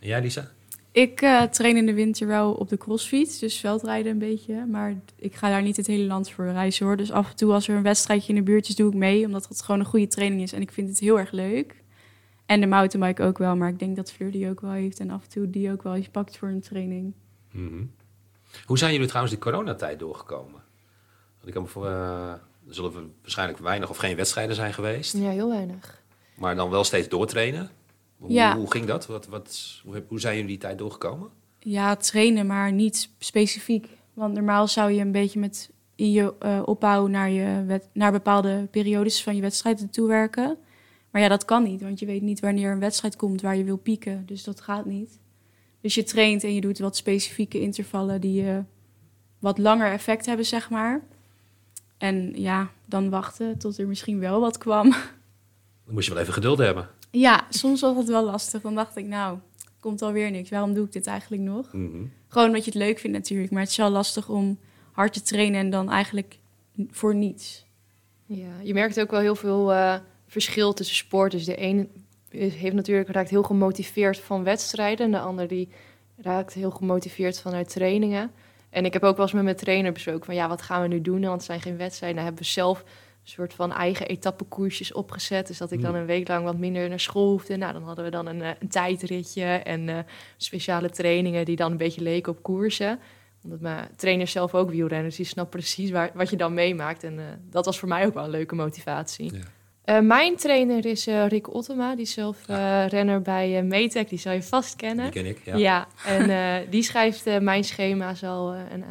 En 0.00 0.08
jij, 0.08 0.20
Lisa? 0.20 0.50
Ik 0.92 1.20
eh, 1.20 1.42
train 1.42 1.76
in 1.76 1.86
de 1.86 1.94
winter 1.94 2.26
wel 2.26 2.52
op 2.52 2.68
de 2.68 2.76
crossfiets, 2.76 3.38
dus 3.38 3.56
veldrijden 3.60 4.12
een 4.12 4.18
beetje. 4.18 4.66
Maar 4.66 4.94
ik 5.16 5.34
ga 5.34 5.48
daar 5.48 5.62
niet 5.62 5.76
het 5.76 5.86
hele 5.86 6.04
land 6.04 6.30
voor 6.30 6.44
reizen 6.52 6.86
hoor. 6.86 6.96
Dus 6.96 7.10
af 7.12 7.30
en 7.30 7.36
toe 7.36 7.52
als 7.52 7.68
er 7.68 7.76
een 7.76 7.82
wedstrijdje 7.82 8.28
in 8.28 8.34
de 8.34 8.42
buurt 8.42 8.68
is, 8.68 8.74
doe 8.74 8.88
ik 8.90 8.96
mee. 8.96 9.24
Omdat 9.26 9.48
het 9.48 9.62
gewoon 9.62 9.80
een 9.80 9.86
goede 9.86 10.06
training 10.06 10.42
is 10.42 10.52
en 10.52 10.60
ik 10.60 10.70
vind 10.72 10.88
het 10.88 10.98
heel 10.98 11.18
erg 11.18 11.30
leuk. 11.30 11.74
En 12.46 12.60
de 12.60 12.66
mountainbike 12.66 13.22
ook 13.22 13.38
wel, 13.38 13.56
maar 13.56 13.68
ik 13.68 13.78
denk 13.78 13.96
dat 13.96 14.12
Fleur 14.12 14.30
die 14.30 14.48
ook 14.50 14.60
wel 14.60 14.70
heeft. 14.70 15.00
En 15.00 15.10
af 15.10 15.22
en 15.22 15.28
toe 15.28 15.50
die 15.50 15.72
ook 15.72 15.82
wel 15.82 15.94
eens 15.94 16.08
pakt 16.08 16.36
voor 16.36 16.48
een 16.48 16.60
training. 16.60 17.14
Mhm. 17.52 17.84
Hoe 18.66 18.78
zijn 18.78 18.92
jullie 18.92 19.06
trouwens 19.06 19.34
die 19.34 19.44
coronatijd 19.44 19.98
doorgekomen? 19.98 20.62
Want 21.36 21.46
ik 21.46 21.52
kan 21.52 21.62
me 21.62 21.68
voor, 21.68 21.86
eh, 21.86 22.30
er 22.68 22.74
zullen 22.74 22.92
we 22.92 23.06
waarschijnlijk 23.20 23.58
weinig 23.58 23.90
of 23.90 23.96
geen 23.96 24.16
wedstrijden 24.16 24.54
zijn 24.56 24.72
geweest. 24.74 25.16
Ja, 25.16 25.30
heel 25.30 25.48
weinig. 25.48 26.02
Maar 26.36 26.56
dan 26.56 26.70
wel 26.70 26.84
steeds 26.84 27.08
doortrainen. 27.08 27.70
Hoe, 28.16 28.30
Ja. 28.32 28.56
hoe 28.56 28.70
ging 28.70 28.86
dat? 28.86 29.06
Wat, 29.06 29.26
wat, 29.26 29.80
hoe, 29.84 30.04
hoe 30.08 30.20
zijn 30.20 30.34
jullie 30.34 30.50
die 30.50 30.58
tijd 30.58 30.78
doorgekomen? 30.78 31.30
Ja, 31.58 31.96
trainen, 31.96 32.46
maar 32.46 32.72
niet 32.72 33.10
specifiek. 33.18 33.88
Want 34.14 34.34
normaal 34.34 34.68
zou 34.68 34.90
je 34.90 35.00
een 35.00 35.12
beetje 35.12 35.38
met 35.38 35.70
in 35.94 36.10
je 36.12 36.34
eh, 36.38 36.62
opbouw 36.64 37.06
naar, 37.06 37.30
je 37.30 37.80
naar 37.92 38.12
bepaalde 38.12 38.68
periodes 38.70 39.22
van 39.22 39.34
je 39.36 39.40
wedstrijd 39.42 39.92
toe 39.92 40.08
werken. 40.08 40.58
Maar 41.16 41.24
ja, 41.24 41.30
dat 41.30 41.44
kan 41.44 41.62
niet, 41.62 41.82
want 41.82 41.98
je 41.98 42.06
weet 42.06 42.22
niet 42.22 42.40
wanneer 42.40 42.70
een 42.70 42.78
wedstrijd 42.78 43.16
komt 43.16 43.40
waar 43.40 43.56
je 43.56 43.64
wil 43.64 43.76
pieken. 43.76 44.26
Dus 44.26 44.44
dat 44.44 44.60
gaat 44.60 44.84
niet. 44.84 45.20
Dus 45.80 45.94
je 45.94 46.02
traint 46.02 46.44
en 46.44 46.54
je 46.54 46.60
doet 46.60 46.78
wat 46.78 46.96
specifieke 46.96 47.60
intervallen 47.60 48.20
die 48.20 48.48
eh, 48.48 48.58
wat 49.38 49.58
langer 49.58 49.92
effect 49.92 50.26
hebben, 50.26 50.46
zeg 50.46 50.70
maar. 50.70 51.02
En 51.98 52.32
ja, 52.34 52.70
dan 52.84 53.10
wachten 53.10 53.58
tot 53.58 53.78
er 53.78 53.86
misschien 53.86 54.18
wel 54.18 54.40
wat 54.40 54.58
kwam. 54.58 54.90
Dan 55.84 55.94
moest 55.94 56.06
je 56.06 56.12
wel 56.12 56.22
even 56.22 56.34
geduld 56.34 56.58
hebben. 56.58 56.88
Ja, 57.10 57.46
soms 57.50 57.80
was 57.80 57.96
het 57.96 58.08
wel 58.08 58.24
lastig. 58.24 58.62
Dan 58.62 58.74
dacht 58.74 58.96
ik, 58.96 59.06
nou, 59.06 59.38
komt 59.80 60.02
alweer 60.02 60.30
niks. 60.30 60.50
Waarom 60.50 60.74
doe 60.74 60.86
ik 60.86 60.92
dit 60.92 61.06
eigenlijk 61.06 61.42
nog? 61.42 61.72
Mhm. 61.72 62.04
Gewoon 62.28 62.46
omdat 62.46 62.64
je 62.64 62.70
het 62.70 62.80
leuk 62.80 62.98
vindt 62.98 63.16
natuurlijk. 63.16 63.52
Maar 63.52 63.62
het 63.62 63.70
is 63.70 63.76
wel 63.76 63.90
lastig 63.90 64.28
om 64.28 64.58
hard 64.92 65.12
te 65.12 65.22
trainen 65.22 65.60
en 65.60 65.70
dan 65.70 65.90
eigenlijk 65.90 66.38
voor 66.90 67.14
niets. 67.14 67.66
Ja, 68.26 68.60
je 68.62 68.74
merkt 68.74 69.00
ook 69.00 69.10
wel 69.10 69.20
heel 69.20 69.36
veel 69.36 69.72
eh, 69.72 69.98
verschil 70.26 70.72
tussen 70.72 70.96
sporten. 70.96 71.38
Dus 71.38 71.46
de 71.46 71.62
een 71.62 71.90
heeft 72.30 72.74
natuurlijk 72.74 73.08
raakt 73.08 73.30
heel 73.30 73.42
gemotiveerd 73.42 74.18
van 74.18 74.44
wedstrijden. 74.44 75.06
En 75.06 75.12
de 75.12 75.18
ander 75.18 75.48
die 75.48 75.68
raakt 76.16 76.52
heel 76.52 76.70
gemotiveerd 76.70 77.40
vanuit 77.40 77.68
trainingen. 77.68 78.30
En 78.70 78.84
ik 78.84 78.92
heb 78.92 79.02
ook 79.02 79.16
wel 79.16 79.24
eens 79.24 79.34
met 79.34 79.44
mijn 79.44 79.56
trainer 79.56 79.92
besproken 79.92 80.24
van 80.24 80.34
ja, 80.34 80.48
wat 80.48 80.62
gaan 80.62 80.82
we 80.82 80.88
nu 80.88 81.00
doen? 81.00 81.20
Want 81.20 81.32
het 81.32 81.44
zijn 81.44 81.60
geen 81.60 81.76
wedstrijden. 81.76 82.16
Dan 82.16 82.26
hebben 82.26 82.42
we 82.44 82.50
zelf 82.50 82.80
een 82.80 83.32
soort 83.32 83.54
van 83.54 83.72
eigen 83.72 84.06
etappekoersjes 84.06 84.92
opgezet. 84.92 85.46
Dus 85.46 85.58
dat 85.58 85.72
ik 85.72 85.82
dan 85.82 85.94
een 85.94 86.06
week 86.06 86.28
lang 86.28 86.44
wat 86.44 86.58
minder 86.58 86.88
naar 86.88 87.00
school 87.00 87.30
hoefde. 87.30 87.56
Nou, 87.56 87.72
dan 87.72 87.82
hadden 87.82 88.04
we 88.04 88.10
dan 88.10 88.26
een, 88.26 88.42
eh, 88.42 88.50
een 88.58 88.68
tijdritje 88.68 89.44
en 89.44 89.88
eh, 89.88 89.98
speciale 90.36 90.90
trainingen 90.90 91.44
die 91.44 91.56
dan 91.56 91.70
een 91.70 91.76
beetje 91.76 92.02
leken 92.02 92.32
op 92.32 92.42
koersen. 92.42 92.98
Omdat 93.44 93.60
mijn 93.60 93.88
trainer 93.96 94.26
zelf 94.26 94.54
ook 94.54 94.70
wielrennen, 94.70 95.08
dus 95.08 95.16
die 95.16 95.26
snapt 95.26 95.50
precies 95.50 95.90
waar, 95.90 96.10
wat 96.14 96.30
je 96.30 96.36
dan 96.36 96.54
meemaakt. 96.54 97.04
En 97.04 97.18
eh, 97.18 97.24
dat 97.50 97.64
was 97.64 97.78
voor 97.78 97.88
mij 97.88 98.06
ook 98.06 98.14
wel 98.14 98.24
een 98.24 98.30
leuke 98.30 98.54
motivatie. 98.54 99.34
Ja. 99.34 99.40
Eh, 99.86 100.00
mijn 100.00 100.36
trainer 100.36 100.86
is 100.86 101.06
eh, 101.06 101.26
Rick 101.26 101.54
Ottema, 101.54 101.94
die 101.94 102.04
is 102.04 102.12
zelf 102.12 102.48
eh, 102.48 102.86
renner 102.88 103.22
bij 103.22 103.58
eh 103.58 103.64
Metec, 103.64 104.08
die 104.08 104.18
zal 104.18 104.32
je 104.32 104.42
vast 104.42 104.76
kennen. 104.76 105.04
Die 105.04 105.22
ken 105.22 105.26
ik, 105.26 105.40
ja. 105.44 105.56
Ja, 105.56 105.86
en 106.16 106.30
eh, 106.30 106.70
die 106.70 106.82
schrijft 106.82 107.26
eh, 107.26 107.38
mijn 107.38 107.64
schema's 107.64 108.22
al 108.22 108.54
een, 108.54 108.84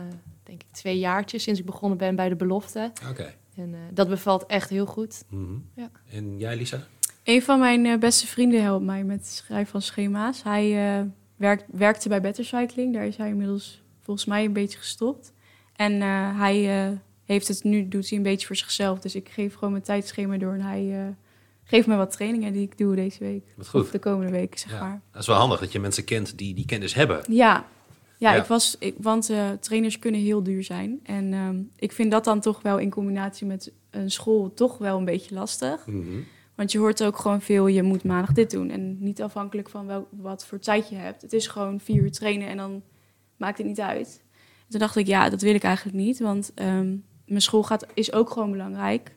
denk 0.43 0.62
ik 0.62 0.67
twee 0.71 0.99
jaartjes 0.99 1.43
sinds 1.43 1.60
ik 1.60 1.65
begonnen 1.65 1.97
ben 1.97 2.15
bij 2.15 2.29
de 2.29 2.36
belofte. 2.36 2.91
Oké. 3.10 3.34
En 3.55 3.73
eh, 3.73 3.79
dat 3.91 4.08
bevalt 4.10 4.45
echt 4.45 4.69
heel 4.69 4.86
goed. 4.86 5.23
Mhm. 5.29 5.53
Ja. 5.75 5.89
En 6.12 6.38
jij, 6.38 6.55
Lisa? 6.55 6.88
Een 7.23 7.41
van 7.41 7.60
mijn 7.60 7.86
eh, 7.86 7.97
beste 7.97 8.27
vrienden 8.27 8.62
helpt 8.62 8.86
mij 8.86 9.03
met 9.03 9.17
het 9.17 9.27
schrijven 9.27 9.71
van 9.71 9.81
schema's. 9.81 10.43
Hij 10.43 10.97
eh, 10.97 11.05
werkt, 11.36 11.63
werkte 11.71 12.10
bij 12.10 12.21
Better 12.21 12.45
Cycling. 12.45 12.93
Daar 12.93 13.05
is 13.05 13.17
hij 13.17 13.29
inmiddels 13.29 13.81
volgens 14.01 14.25
mij 14.25 14.45
een 14.45 14.53
beetje 14.53 14.77
gestopt. 14.77 15.34
En 15.75 16.01
eh, 16.01 16.39
hij 16.39 16.86
eh, 16.86 16.91
heeft 17.25 17.47
het 17.47 17.63
nu, 17.63 17.88
doet 17.88 18.09
hij 18.09 18.17
een 18.17 18.23
beetje 18.23 18.47
voor 18.47 18.55
zichzelf. 18.55 18.99
Dus 18.99 19.15
ik 19.15 19.29
geef 19.29 19.53
gewoon 19.53 19.71
mijn 19.71 19.83
tijdschema 19.83 20.38
door. 20.38 20.53
En 20.53 20.61
hij 20.61 20.99
eh, 21.01 21.07
geeft 21.63 21.88
me 21.88 21.95
wat 21.95 22.11
trainingen 22.11 22.53
die 22.53 22.61
ik 22.61 22.77
doe 22.77 22.95
deze 22.95 23.19
week. 23.23 23.43
Wat 23.57 23.67
goed. 23.67 23.81
Of 23.81 23.91
de 23.91 23.99
komende 23.99 24.31
week, 24.31 24.57
zeg 24.57 24.71
Ja. 24.71 24.79
maar. 24.79 25.01
Dat 25.11 25.21
is 25.21 25.27
wel 25.27 25.38
handig 25.38 25.59
dat 25.59 25.71
je 25.71 25.79
mensen 25.79 26.03
kent 26.03 26.38
die 26.38 26.53
die 26.53 26.65
kennis 26.65 26.93
hebben. 26.93 27.21
Ja, 27.29 27.65
ja, 28.17 28.33
Ja. 28.33 28.41
Ik 28.41 28.47
was, 28.47 28.75
ik, 28.79 28.95
want 28.97 29.29
eh, 29.29 29.49
trainers 29.59 29.99
kunnen 29.99 30.21
heel 30.21 30.43
duur 30.43 30.63
zijn. 30.63 30.99
En 31.03 31.33
ehm, 31.33 31.61
ik 31.75 31.91
vind 31.91 32.11
dat 32.11 32.23
dan 32.23 32.39
toch 32.39 32.61
wel 32.61 32.77
in 32.77 32.89
combinatie 32.89 33.47
met 33.47 33.71
een 33.89 34.11
school 34.11 34.53
toch 34.53 34.77
wel 34.77 34.97
een 34.97 35.05
beetje 35.05 35.35
lastig. 35.35 35.85
Mhm. 35.88 36.03
Want 36.55 36.71
je 36.71 36.77
hoort 36.77 37.03
ook 37.03 37.17
gewoon 37.17 37.41
veel, 37.41 37.67
je 37.67 37.83
moet 37.83 38.03
maandag 38.03 38.31
dit 38.33 38.51
doen. 38.51 38.69
En 38.69 38.97
niet 39.03 39.21
afhankelijk 39.21 39.69
van 39.69 39.85
wel, 39.85 40.07
wat 40.11 40.45
voor 40.45 40.59
tijd 40.59 40.89
je 40.89 40.95
hebt. 40.95 41.21
Het 41.21 41.33
is 41.33 41.47
gewoon 41.47 41.79
vier 41.79 42.01
uur 42.01 42.11
trainen 42.11 42.47
en 42.47 42.57
dan 42.57 42.81
maakt 43.38 43.57
het 43.57 43.67
niet 43.67 43.79
uit. 43.79 44.23
En 44.65 44.69
toen 44.71 44.79
dacht 44.79 44.95
ik, 44.95 45.07
ja, 45.07 45.29
dat 45.29 45.41
wil 45.41 45.53
ik 45.55 45.63
eigenlijk 45.63 45.97
niet. 45.97 46.19
Want 46.19 46.51
ehm, 46.55 46.95
mijn 47.25 47.41
school 47.41 47.63
gaat, 47.63 47.85
is 47.93 48.11
ook 48.13 48.29
gewoon 48.29 48.51
belangrijk. 48.51 49.15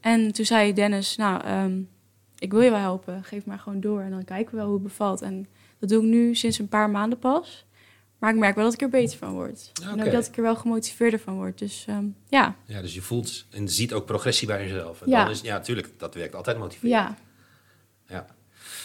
En 0.00 0.32
toen 0.32 0.44
zei 0.44 0.72
Dennis, 0.72 1.16
nou, 1.16 1.42
ehm, 1.44 1.80
ik 2.38 2.52
wil 2.52 2.60
je 2.60 2.70
wel 2.70 2.78
helpen. 2.78 3.24
Geef 3.24 3.44
maar 3.44 3.58
gewoon 3.58 3.80
door 3.80 4.00
en 4.00 4.10
dan 4.10 4.24
kijken 4.24 4.50
we 4.50 4.56
wel 4.56 4.66
hoe 4.66 4.74
het 4.74 4.82
bevalt. 4.82 5.22
En 5.22 5.46
dat 5.78 5.88
doe 5.88 6.02
ik 6.02 6.08
nu 6.08 6.34
sinds 6.34 6.58
een 6.58 6.68
paar 6.68 6.90
maanden 6.90 7.18
pas. 7.18 7.66
Maar 8.18 8.30
ik 8.32 8.38
merk 8.38 8.54
wel 8.54 8.64
dat 8.64 8.72
ik 8.74 8.80
er 8.82 8.88
beter 8.88 9.18
van 9.18 9.32
word. 9.32 9.72
En 9.82 10.04
ook 10.04 10.10
dat 10.12 10.26
ik 10.26 10.36
er 10.36 10.42
wel 10.42 10.56
gemotiveerder 10.56 11.20
van 11.20 11.34
word. 11.34 11.58
Dus 11.58 11.84
ehm, 11.88 12.04
ja, 12.28 12.54
Ja, 12.64 12.80
dus 12.80 12.94
je 12.94 13.02
voelt 13.02 13.44
en 13.50 13.68
ziet 13.68 13.92
ook 13.92 14.06
progressie 14.06 14.46
bij 14.46 14.62
jezelf. 14.62 15.02
En 15.02 15.10
Ja. 15.10 15.22
dan 15.22 15.32
is, 15.32 15.40
ja, 15.40 15.54
natuurlijk, 15.56 15.88
dat 15.98 16.14
werkt 16.14 16.34
altijd 16.34 16.58
motiverend. 16.58 16.92
ja. 16.94 17.16
Ja. 18.08 18.26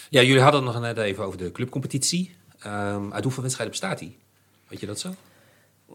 ja, 0.09 0.21
jullie 0.21 0.41
hadden 0.41 0.63
het 0.63 0.73
nog 0.73 0.81
net 0.81 0.97
even 0.97 1.23
over 1.23 1.37
de 1.37 1.51
clubcompetitie. 1.51 2.35
Ehm, 2.59 3.13
uit 3.13 3.23
hoeveel 3.23 3.41
wedstrijden 3.43 3.79
bestaat 3.79 3.99
die? 3.99 4.17
Weet 4.67 4.79
je 4.79 4.85
dat 4.85 4.99
zo? 4.99 5.15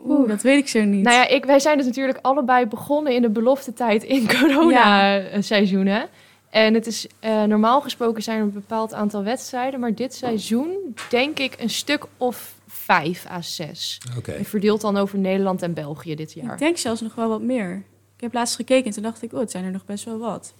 Oeh, 0.07 0.29
dat 0.29 0.43
weet 0.43 0.59
ik 0.59 0.69
zo 0.69 0.85
niet. 0.85 1.03
Nou 1.05 1.17
ja, 1.17 1.29
ik, 1.29 1.45
wij 1.45 1.59
zijn 1.59 1.77
dus 1.77 1.87
natuurlijk 1.87 2.19
allebei 2.23 2.67
begonnen 2.67 3.15
in 3.15 3.23
de 3.23 3.31
beloftetijd 3.31 4.05
in 4.05 4.29
corona-seizoenen. 4.39 6.09
En 6.51 6.75
het 6.75 6.87
is 6.87 7.07
eh, 7.21 7.43
normaal 7.43 7.81
gesproken 7.81 8.23
zijn 8.23 8.39
er 8.39 8.43
een 8.45 8.53
bepaald 8.53 8.95
aantal 8.95 9.23
wedstrijden. 9.23 9.81
Maar 9.81 9.95
dit 9.95 10.15
seizoen 10.15 10.95
denk 11.11 11.39
ik 11.39 11.55
een 11.59 11.71
stuk 11.71 12.05
of 12.17 12.55
vijf 12.67 13.27
à 13.31 13.43
zes. 13.43 14.01
Oké. 14.17 14.33
En 14.33 14.45
verdeeld 14.45 14.81
dan 14.81 14.97
over 14.97 15.19
Nederland 15.19 15.63
en 15.63 15.75
België 15.75 16.15
dit 16.15 16.33
jaar. 16.33 16.53
Ik 16.53 16.59
denk 16.59 16.77
zelfs 16.77 17.01
nog 17.01 17.15
wel 17.15 17.29
wat 17.29 17.43
meer. 17.43 17.83
Ik 18.17 18.21
heb 18.25 18.33
laatst 18.35 18.57
gekeken 18.57 18.85
en 18.85 18.93
toen 18.93 19.03
dacht 19.03 19.23
ik, 19.23 19.33
oh, 19.33 19.41
het 19.41 19.51
zijn 19.51 19.65
er 19.65 19.71
nog 19.71 19.85
best 19.85 20.05
wel 20.05 20.19
wat. 20.19 20.55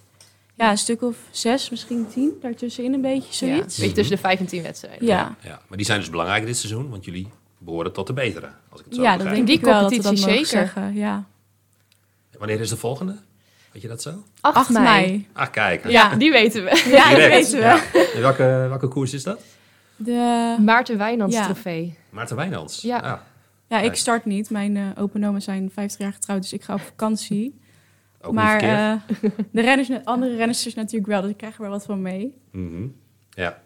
Ja, 0.55 0.71
een 0.71 0.77
stuk 0.77 1.01
of 1.01 1.17
zes, 1.31 1.69
misschien 1.69 2.07
tien, 2.07 2.33
daartussenin 2.41 2.93
een 2.93 3.01
beetje 3.01 3.45
Ja, 3.45 3.53
zoiets. 3.53 3.77
een 3.77 3.81
beetje 3.83 3.95
tussen 3.97 4.15
de 4.15 4.21
vijf 4.21 4.39
en 4.39 4.45
tien 4.45 4.63
wedstrijden. 4.63 5.05
Ja, 5.07 5.35
Ja, 5.43 5.61
maar 5.67 5.77
die 5.77 5.85
zijn 5.85 5.99
dus 5.99 6.09
belangrijk 6.09 6.45
dit 6.45 6.57
seizoen, 6.57 6.89
want 6.89 7.05
jullie 7.05 7.27
behoren 7.57 7.93
tot 7.93 8.07
de 8.07 8.13
betere. 8.13 8.49
Als 8.79 8.87
ik 8.87 8.93
het 8.93 8.95
zo 8.95 9.01
ja 9.01 9.09
dat 9.09 9.17
begrijp. 9.17 9.35
denk 9.35 9.47
Die 9.47 9.57
ik 9.57 9.63
wel 9.63 10.01
dat 10.01 10.11
we 10.11 10.17
zeker. 10.17 10.45
zeggen. 10.45 10.93
Ja. 10.93 11.25
Wanneer 12.37 12.59
is 12.59 12.69
de 12.69 12.77
volgende? 12.77 13.17
Weet 13.71 13.81
je 13.81 13.87
dat 13.87 14.01
zo? 14.01 14.23
8, 14.41 14.55
8 14.55 14.69
mei. 14.69 14.83
mei. 14.83 15.27
Ah, 15.33 15.51
kijk. 15.51 15.89
Ja, 15.89 16.15
die 16.15 16.31
weten 16.31 16.63
we. 16.63 16.83
Ja, 16.97 17.09
Direct. 17.09 17.29
weten 17.33 17.51
we. 17.51 17.57
Ja. 17.59 17.81
En 18.15 18.21
welke, 18.21 18.43
welke 18.69 18.87
koers 18.87 19.13
is 19.13 19.23
dat? 19.23 19.41
De, 19.95 20.55
Maarten 20.61 20.97
Wijnands 20.97 21.35
Ja. 21.35 21.43
trofee. 21.45 21.97
Maarten 22.09 22.35
Wijnands. 22.35 22.81
Ja. 22.81 22.97
Ah, 22.99 23.19
ja, 23.67 23.79
ik 23.79 23.95
start 23.95 24.25
niet. 24.25 24.49
Mijn 24.49 24.77
eh 24.77 24.83
open 24.95 25.23
oma 25.23 25.39
zijn 25.39 25.71
50 25.73 25.99
jaar 26.01 26.13
getrouwd, 26.13 26.41
dus 26.41 26.53
ik 26.53 26.63
ga 26.63 26.73
op 26.73 26.81
vakantie. 26.81 27.59
ook 28.21 28.33
maar 28.33 28.61
eh, 28.61 28.93
de 29.51 29.61
renners, 29.61 29.89
andere 30.03 30.35
renners 30.35 30.73
natuurlijk 30.75 31.07
wel, 31.11 31.21
dus 31.21 31.29
ik 31.31 31.37
krijg 31.37 31.55
er 31.55 31.61
wel 31.61 31.69
wat 31.71 31.85
van 31.85 32.01
mee. 32.01 32.33
Mhm. 32.51 32.87
Ja. 33.29 33.61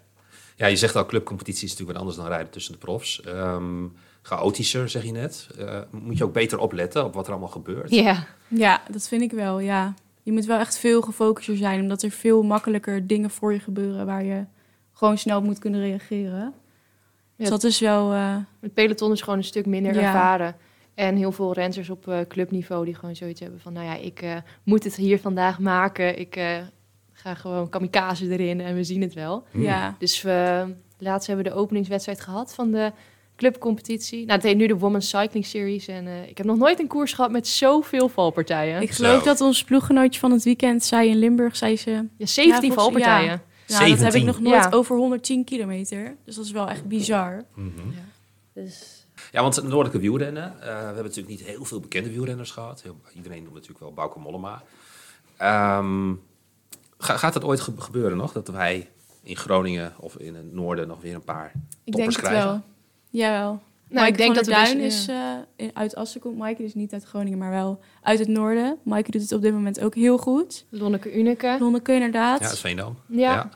ja, 0.56 0.66
je 0.66 0.76
zegt 0.76 0.96
al, 0.96 1.06
clubcompetitie 1.06 1.64
is 1.64 1.70
natuurlijk 1.70 1.98
wat 1.98 2.06
anders 2.06 2.16
dan 2.16 2.26
rijden 2.34 2.50
tussen 2.52 2.72
de 2.72 2.78
profs. 2.78 3.20
Ehm, 3.20 3.84
chaotischer, 4.26 4.88
zeg 4.88 5.04
je 5.04 5.12
net. 5.12 5.48
Eh, 5.58 5.80
moet 5.90 6.18
je 6.18 6.24
ook 6.24 6.32
beter 6.32 6.58
opletten 6.58 7.04
op 7.04 7.14
wat 7.14 7.24
er 7.26 7.30
allemaal 7.32 7.48
gebeurt. 7.50 7.90
Ja, 7.90 8.26
Ja, 8.48 8.82
dat 8.90 9.08
vind 9.08 9.22
ik 9.22 9.32
wel, 9.32 9.58
ja. 9.60 9.94
Je 10.22 10.32
moet 10.32 10.44
wel 10.44 10.58
echt 10.58 10.78
veel 10.78 11.00
gefocuster 11.02 11.56
zijn, 11.56 11.80
omdat 11.80 12.02
er 12.02 12.10
veel 12.10 12.42
makkelijker 12.42 13.06
dingen 13.06 13.30
voor 13.30 13.52
je 13.52 13.60
gebeuren 13.60 14.06
waar 14.06 14.24
je 14.24 14.44
gewoon 14.92 15.18
snel 15.18 15.38
op 15.38 15.44
moet 15.44 15.58
kunnen 15.58 15.80
reageren. 15.80 16.52
Dus 17.36 17.46
Ja. 17.46 17.50
dat 17.52 17.64
is 17.64 17.80
wel, 17.80 18.12
eh, 18.12 18.36
het 18.60 18.74
peloton 18.74 19.12
is 19.12 19.20
gewoon 19.22 19.38
een 19.38 19.44
stuk 19.44 19.66
minder 19.66 19.94
Ja. 19.94 20.00
ervaren. 20.00 20.56
En 20.94 21.16
heel 21.16 21.32
veel 21.32 21.52
renners 21.52 21.90
op 21.90 22.08
eh, 22.08 22.18
clubniveau 22.28 22.84
die 22.84 22.94
gewoon 22.94 23.16
zoiets 23.16 23.40
hebben 23.40 23.60
van... 23.60 23.72
nou 23.72 23.86
ja, 23.86 23.94
ik 23.96 24.22
eh, 24.22 24.36
moet 24.62 24.84
het 24.84 24.96
hier 24.96 25.18
vandaag 25.20 25.58
maken. 25.58 26.18
Ik 26.18 26.36
eh, 26.36 26.56
ga 27.12 27.34
gewoon 27.34 27.68
kamikaze 27.68 28.28
erin 28.28 28.60
en 28.60 28.74
we 28.74 28.84
zien 28.84 29.00
het 29.02 29.14
wel. 29.14 29.44
Ja. 29.52 29.94
Dus 29.98 30.22
we 30.22 30.66
laatst 30.98 31.26
hebben 31.26 31.44
we 31.44 31.50
de 31.50 31.56
openingswedstrijd 31.56 32.20
gehad 32.20 32.54
van 32.54 32.70
de 32.70 32.92
clubcompetitie. 33.36 34.18
Nou, 34.18 34.32
het 34.32 34.42
heet 34.42 34.56
nu 34.56 34.66
de 34.66 34.76
Women's 34.78 35.08
Cycling 35.08 35.46
Series. 35.46 35.86
En 35.88 36.06
eh, 36.06 36.28
ik 36.28 36.36
heb 36.38 36.46
nog 36.46 36.56
nooit 36.56 36.80
een 36.80 36.86
koers 36.86 37.12
gehad 37.12 37.30
met 37.30 37.48
zoveel 37.48 38.08
valpartijen. 38.08 38.82
Ik 38.82 38.90
geloof 38.90 39.18
Zo. 39.18 39.24
dat 39.24 39.40
ons 39.40 39.64
ploeggenootje 39.64 40.20
van 40.20 40.30
het 40.32 40.44
weekend 40.44 40.84
zei 40.84 41.08
in 41.10 41.16
Limburg, 41.16 41.56
zei 41.56 41.76
ze... 41.76 41.90
ja, 42.16 42.26
17 42.26 42.44
Ja, 42.44 42.58
volgens- 42.60 42.74
valpartijen. 42.82 43.30
ja. 43.30 43.40
Nou, 43.66 43.80
dat 43.90 43.98
heb 43.98 44.12
17. 44.12 44.20
ik 44.20 44.26
nog 44.26 44.40
nooit 44.40 44.64
Ja. 44.64 44.70
over 44.70 44.96
110 44.96 45.44
kilometer. 45.44 46.16
Dus 46.24 46.34
dat 46.36 46.44
is 46.44 46.50
wel 46.50 46.68
echt 46.68 46.84
bizar. 46.88 47.44
Mhm. 47.54 47.70
Dus 48.52 49.06
Ja, 49.32 49.42
want 49.42 49.56
het 49.56 49.64
noordelijke 49.64 49.98
wielrennen. 49.98 50.44
eh, 50.60 50.66
we 50.66 50.70
hebben 50.84 51.02
natuurlijk 51.02 51.28
niet 51.28 51.42
heel 51.42 51.64
veel 51.64 51.80
bekende 51.80 52.10
wielrenners 52.10 52.50
gehad. 52.50 52.82
Heel- 52.82 53.00
iedereen 53.14 53.42
noemt 53.42 53.54
natuurlijk 53.54 53.80
wel 53.80 53.92
Bauke 53.92 54.18
Mollema. 54.18 54.62
Ehm, 55.36 56.12
ga- 56.98 57.16
gaat 57.16 57.34
het 57.34 57.44
ooit 57.44 57.60
ge- 57.60 57.72
gebeuren 57.78 58.16
nog? 58.16 58.32
Dat 58.32 58.48
wij 58.48 58.88
in 59.22 59.36
Groningen 59.36 59.92
of 59.98 60.16
in 60.16 60.34
het 60.34 60.52
noorden 60.52 60.88
nog 60.88 61.00
weer 61.00 61.14
een 61.14 61.24
paar 61.24 61.46
Ik 61.46 61.52
denk 61.52 61.96
toppers 61.96 62.16
het 62.16 62.24
krijgen? 62.24 62.48
wel. 62.48 62.62
Jawel. 63.18 63.48
Nou, 63.50 63.60
Maaike 63.88 64.10
ik 64.10 64.16
denk 64.16 64.34
van 64.34 64.44
dat 64.44 64.46
we 64.54 64.60
dus- 64.60 64.70
Duin 64.72 64.84
is 64.84 65.04
ja. 65.04 65.46
eh, 65.56 65.64
in- 65.66 65.70
uit 65.74 65.94
Assen 65.96 66.20
komt. 66.20 66.36
Maaike 66.38 66.64
is 66.64 66.74
niet 66.74 66.92
uit 66.92 67.04
Groningen, 67.04 67.38
maar 67.38 67.50
wel 67.50 67.80
uit 68.02 68.18
het 68.18 68.28
noorden. 68.28 68.78
Maaike 68.82 69.10
doet 69.10 69.22
het 69.22 69.32
op 69.32 69.42
dit 69.42 69.52
moment 69.52 69.80
ook 69.80 69.94
heel 69.94 70.18
goed. 70.18 70.64
Lonneke 70.68 71.18
Uneke. 71.18 71.56
Lonneke 71.60 71.92
inderdaad. 71.92 72.40
Ja, 72.40 72.50
is 72.50 72.60
Veendam. 72.60 72.96
Ja. 73.06 73.48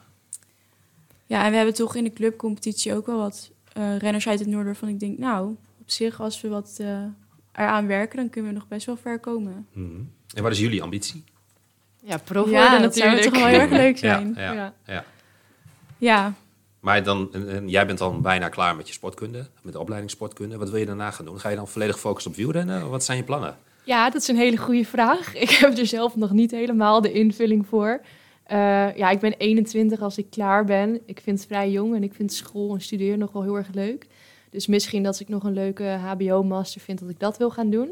Ja, 1.27 1.45
en 1.45 1.51
we 1.51 1.57
hebben 1.57 1.75
toch 1.75 1.95
in 1.97 2.05
de 2.05 2.13
clubcompetitie 2.13 2.95
ook 2.95 3.07
wel 3.07 3.19
wat 3.19 3.51
eh, 3.73 3.97
renners 3.99 4.29
uit 4.29 4.39
het 4.39 4.49
noorden 4.49 4.67
waarvan 4.67 4.89
ik 4.89 5.01
denk, 5.01 5.19
nou, 5.19 5.49
op 5.81 5.91
zich 5.91 6.21
als 6.21 6.41
we 6.41 6.49
wat 6.49 6.77
eh, 6.81 7.03
eraan 7.53 7.87
werken, 7.87 8.17
dan 8.17 8.31
kunnen 8.31 8.51
we 8.53 8.57
nog 8.59 8.69
best 8.69 8.87
wel 8.87 8.97
ver 8.97 9.19
komen. 9.19 9.67
Mhm. 9.73 10.01
En 10.35 10.43
wat 10.43 10.53
is 10.53 10.59
jullie 10.59 10.83
ambitie? 10.83 11.25
Ja, 12.03 12.17
pro 12.17 12.49
ja, 12.49 12.61
worden 12.61 12.83
dat 12.83 12.97
zou 12.97 13.09
natuurlijk. 13.11 13.35
toch 13.35 13.43
wel 13.43 13.47
heel 13.53 13.61
erg 13.61 13.71
leuk 13.71 13.99
zijn. 14.09 14.33
Ja, 14.37 14.53
ja, 14.53 14.75
Ja. 14.87 15.05
ja. 15.99 16.35
Maar 16.81 17.03
dan, 17.03 17.31
jij 17.67 17.87
bent 17.87 17.99
dan 17.99 18.23
bijna 18.23 18.49
klaar 18.49 18.77
met 18.77 18.87
je 18.87 18.93
sportkunde, 18.93 19.47
met 19.63 19.73
de 19.73 19.79
opleiding 19.79 20.11
sportkunde. 20.11 20.59
Wat 20.59 20.71
wil 20.71 20.79
je 20.79 20.87
daarna 20.87 21.11
gaan 21.11 21.25
doen? 21.25 21.41
Ga 21.41 21.49
je 21.49 21.57
dan 21.57 21.69
volledig 21.69 21.99
focussen 21.99 22.31
op 22.31 22.37
wielrennen? 22.37 22.91
Wat 22.91 23.05
zijn 23.05 23.19
je 23.19 23.25
plannen? 23.25 23.57
Ja, 23.85 24.11
dat 24.11 24.23
is 24.23 24.29
een 24.29 24.37
hele 24.37 24.57
goede 24.57 24.85
vraag. 24.85 25.35
Ik 25.45 25.51
heb 25.51 25.79
er 25.79 25.87
zelf 25.87 26.17
nog 26.17 26.31
niet 26.31 26.51
helemaal 26.51 27.01
de 27.01 27.13
invulling 27.13 27.67
voor. 27.67 28.01
Eh, 28.45 28.97
ja, 28.97 29.11
ik 29.11 29.19
ben 29.19 29.35
21 29.37 30.01
als 30.01 30.19
ik 30.19 30.31
klaar 30.31 30.65
ben. 30.65 31.01
Ik 31.07 31.21
vind 31.21 31.39
het 31.39 31.49
vrij 31.49 31.71
jong 31.71 31.95
en 31.95 32.03
ik 32.03 32.15
vind 32.15 32.33
school 32.33 32.75
en 32.75 32.81
studeren 32.81 33.19
nog 33.19 33.33
wel 33.33 33.43
heel 33.43 33.57
erg 33.57 33.69
leuk. 33.73 34.07
Dus 34.51 34.67
misschien 34.67 35.03
dat 35.03 35.21
ik 35.21 35.29
nog 35.29 35.45
een 35.45 35.53
leuke 35.53 35.85
HBO-master 35.85 36.81
vind, 36.81 37.01
dat 37.01 37.09
ik 37.09 37.21
dat 37.21 37.37
wil 37.37 37.51
gaan 37.51 37.71
doen. 37.71 37.91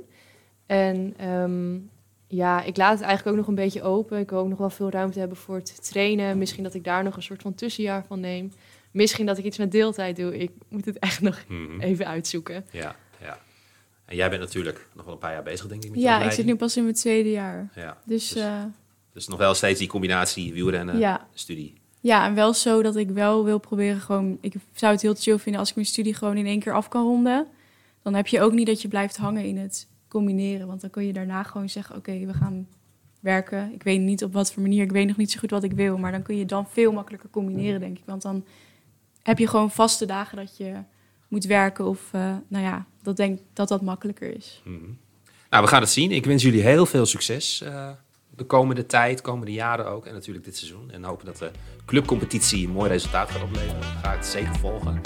En 0.66 1.14
ehm, 1.16 1.78
ja, 2.26 2.62
ik 2.62 2.76
laat 2.76 2.98
het 2.98 3.00
eigenlijk 3.00 3.30
ook 3.30 3.36
nog 3.36 3.48
een 3.48 3.64
beetje 3.64 3.82
open. 3.82 4.18
Ik 4.18 4.30
wil 4.30 4.38
ook 4.38 4.48
nog 4.48 4.58
wel 4.58 4.70
veel 4.70 4.90
ruimte 4.90 5.18
hebben 5.18 5.36
voor 5.36 5.56
het 5.56 5.90
trainen. 5.90 6.38
Misschien 6.38 6.64
dat 6.64 6.74
ik 6.74 6.84
daar 6.84 7.04
nog 7.04 7.16
een 7.16 7.22
soort 7.22 7.42
van 7.42 7.54
tussenjaar 7.54 8.04
van 8.06 8.20
neem. 8.20 8.52
Misschien 8.96 9.26
dat 9.26 9.38
ik 9.38 9.44
iets 9.44 9.58
met 9.58 9.72
deeltijd 9.72 10.16
doe. 10.16 10.38
Ik 10.38 10.50
moet 10.68 10.84
het 10.84 10.98
echt 10.98 11.20
nog 11.20 11.44
Mhm. 11.48 11.80
even 11.80 12.06
uitzoeken. 12.06 12.64
Ja, 12.70 12.96
ja. 13.20 13.38
En 14.04 14.16
jij 14.16 14.28
bent 14.30 14.40
natuurlijk 14.42 14.86
nog 14.94 15.04
wel 15.04 15.14
een 15.14 15.20
paar 15.20 15.32
jaar 15.32 15.42
bezig, 15.42 15.66
denk 15.66 15.84
ik, 15.84 15.90
met 15.90 15.98
je 15.98 16.04
ja 16.04 16.22
ik 16.22 16.30
zit 16.30 16.44
nu 16.46 16.56
pas 16.56 16.76
in 16.76 16.82
mijn 16.82 16.94
tweede 16.94 17.30
jaar. 17.30 17.70
Ja. 17.74 17.98
Dus 18.04 18.28
Dus- 18.28 18.42
eh, 18.42 18.62
Dus 19.12 19.28
nog 19.28 19.38
wel 19.38 19.54
steeds 19.54 19.78
die 19.78 19.88
combinatie 19.88 20.52
wielrennen, 20.52 20.98
ja. 20.98 21.26
studie. 21.34 21.74
ja, 22.00 22.26
en 22.26 22.34
wel 22.34 22.54
zo 22.54 22.82
dat 22.82 22.96
ik 22.96 23.10
wel 23.10 23.44
wil 23.44 23.58
proberen 23.58 24.00
gewoon... 24.00 24.38
Ik 24.40 24.54
zou 24.72 24.92
het 24.92 25.02
heel 25.02 25.14
chill 25.14 25.38
vinden 25.38 25.60
als 25.60 25.68
ik 25.70 25.74
mijn 25.74 25.86
studie 25.86 26.14
gewoon 26.14 26.36
in 26.36 26.46
één 26.46 26.60
keer 26.60 26.72
af 26.72 26.88
kan 26.88 27.02
ronden. 27.04 27.46
Dan 28.02 28.14
heb 28.14 28.26
je 28.26 28.40
ook 28.40 28.52
niet 28.52 28.66
dat 28.66 28.82
je 28.82 28.88
blijft 28.88 29.16
hangen 29.16 29.44
in 29.44 29.56
het 29.56 29.88
combineren. 30.08 30.66
Want 30.66 30.80
dan 30.80 30.90
kun 30.90 31.06
je 31.06 31.12
daarna 31.12 31.42
gewoon 31.42 31.68
zeggen, 31.68 31.96
oké, 31.96 32.26
we 32.26 32.34
gaan 32.34 32.68
werken. 33.20 33.72
Ik 33.72 33.82
weet 33.82 34.00
niet 34.00 34.24
op 34.24 34.32
wat 34.32 34.52
voor 34.52 34.62
manier, 34.62 34.82
ik 34.82 34.92
weet 34.92 35.06
nog 35.06 35.16
niet 35.16 35.30
zo 35.30 35.38
goed 35.38 35.50
wat 35.50 35.64
ik 35.64 35.72
wil. 35.72 35.98
Maar 35.98 36.12
dan 36.12 36.22
kun 36.22 36.36
je 36.36 36.44
dan 36.46 36.66
veel 36.68 36.92
makkelijker 36.92 37.30
combineren, 37.30 37.80
denk 37.80 37.98
ik. 37.98 38.04
Want 38.06 38.22
dan 38.22 38.44
heb 39.26 39.38
je 39.38 39.48
gewoon 39.48 39.70
vaste 39.70 40.04
dagen 40.04 40.36
dat 40.36 40.56
je 40.56 40.72
moet 41.28 41.44
werken. 41.44 41.84
Of 41.84 42.00
eh, 42.12 42.34
nou 42.48 42.64
ja, 42.64 42.86
dat 43.02 43.16
denk 43.16 43.40
dat 43.52 43.68
dat 43.68 43.82
makkelijker 43.82 44.36
is. 44.36 44.62
Mhm. 44.64 44.90
Nou, 45.50 45.64
we 45.64 45.68
gaan 45.70 45.80
het 45.80 45.90
zien. 45.90 46.10
Ik 46.10 46.24
wens 46.24 46.42
jullie 46.42 46.62
heel 46.62 46.86
veel 46.86 47.06
succes 47.06 47.60
eh, 47.62 47.90
de 48.36 48.44
komende 48.44 48.86
tijd, 48.86 49.20
komende 49.20 49.52
jaren 49.52 49.86
ook. 49.86 50.06
En 50.06 50.12
natuurlijk 50.12 50.44
dit 50.44 50.56
seizoen. 50.56 50.90
En 50.90 51.04
hopen 51.04 51.26
dat 51.26 51.38
de 51.38 51.50
clubcompetitie 51.86 52.66
een 52.66 52.72
mooi 52.72 52.90
resultaat 52.90 53.30
gaat 53.30 53.42
opleveren. 53.42 53.82
Ga 53.82 54.16
het 54.16 54.26
zeker 54.26 54.56
volgen. 54.56 55.00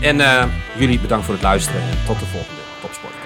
En 0.00 0.20
eh, 0.20 0.54
jullie 0.78 1.00
bedankt 1.00 1.24
voor 1.24 1.34
het 1.34 1.42
luisteren 1.42 1.80
en 1.82 2.06
tot 2.06 2.18
de 2.18 2.26
volgende 2.26 2.60
Topsport. 2.80 3.23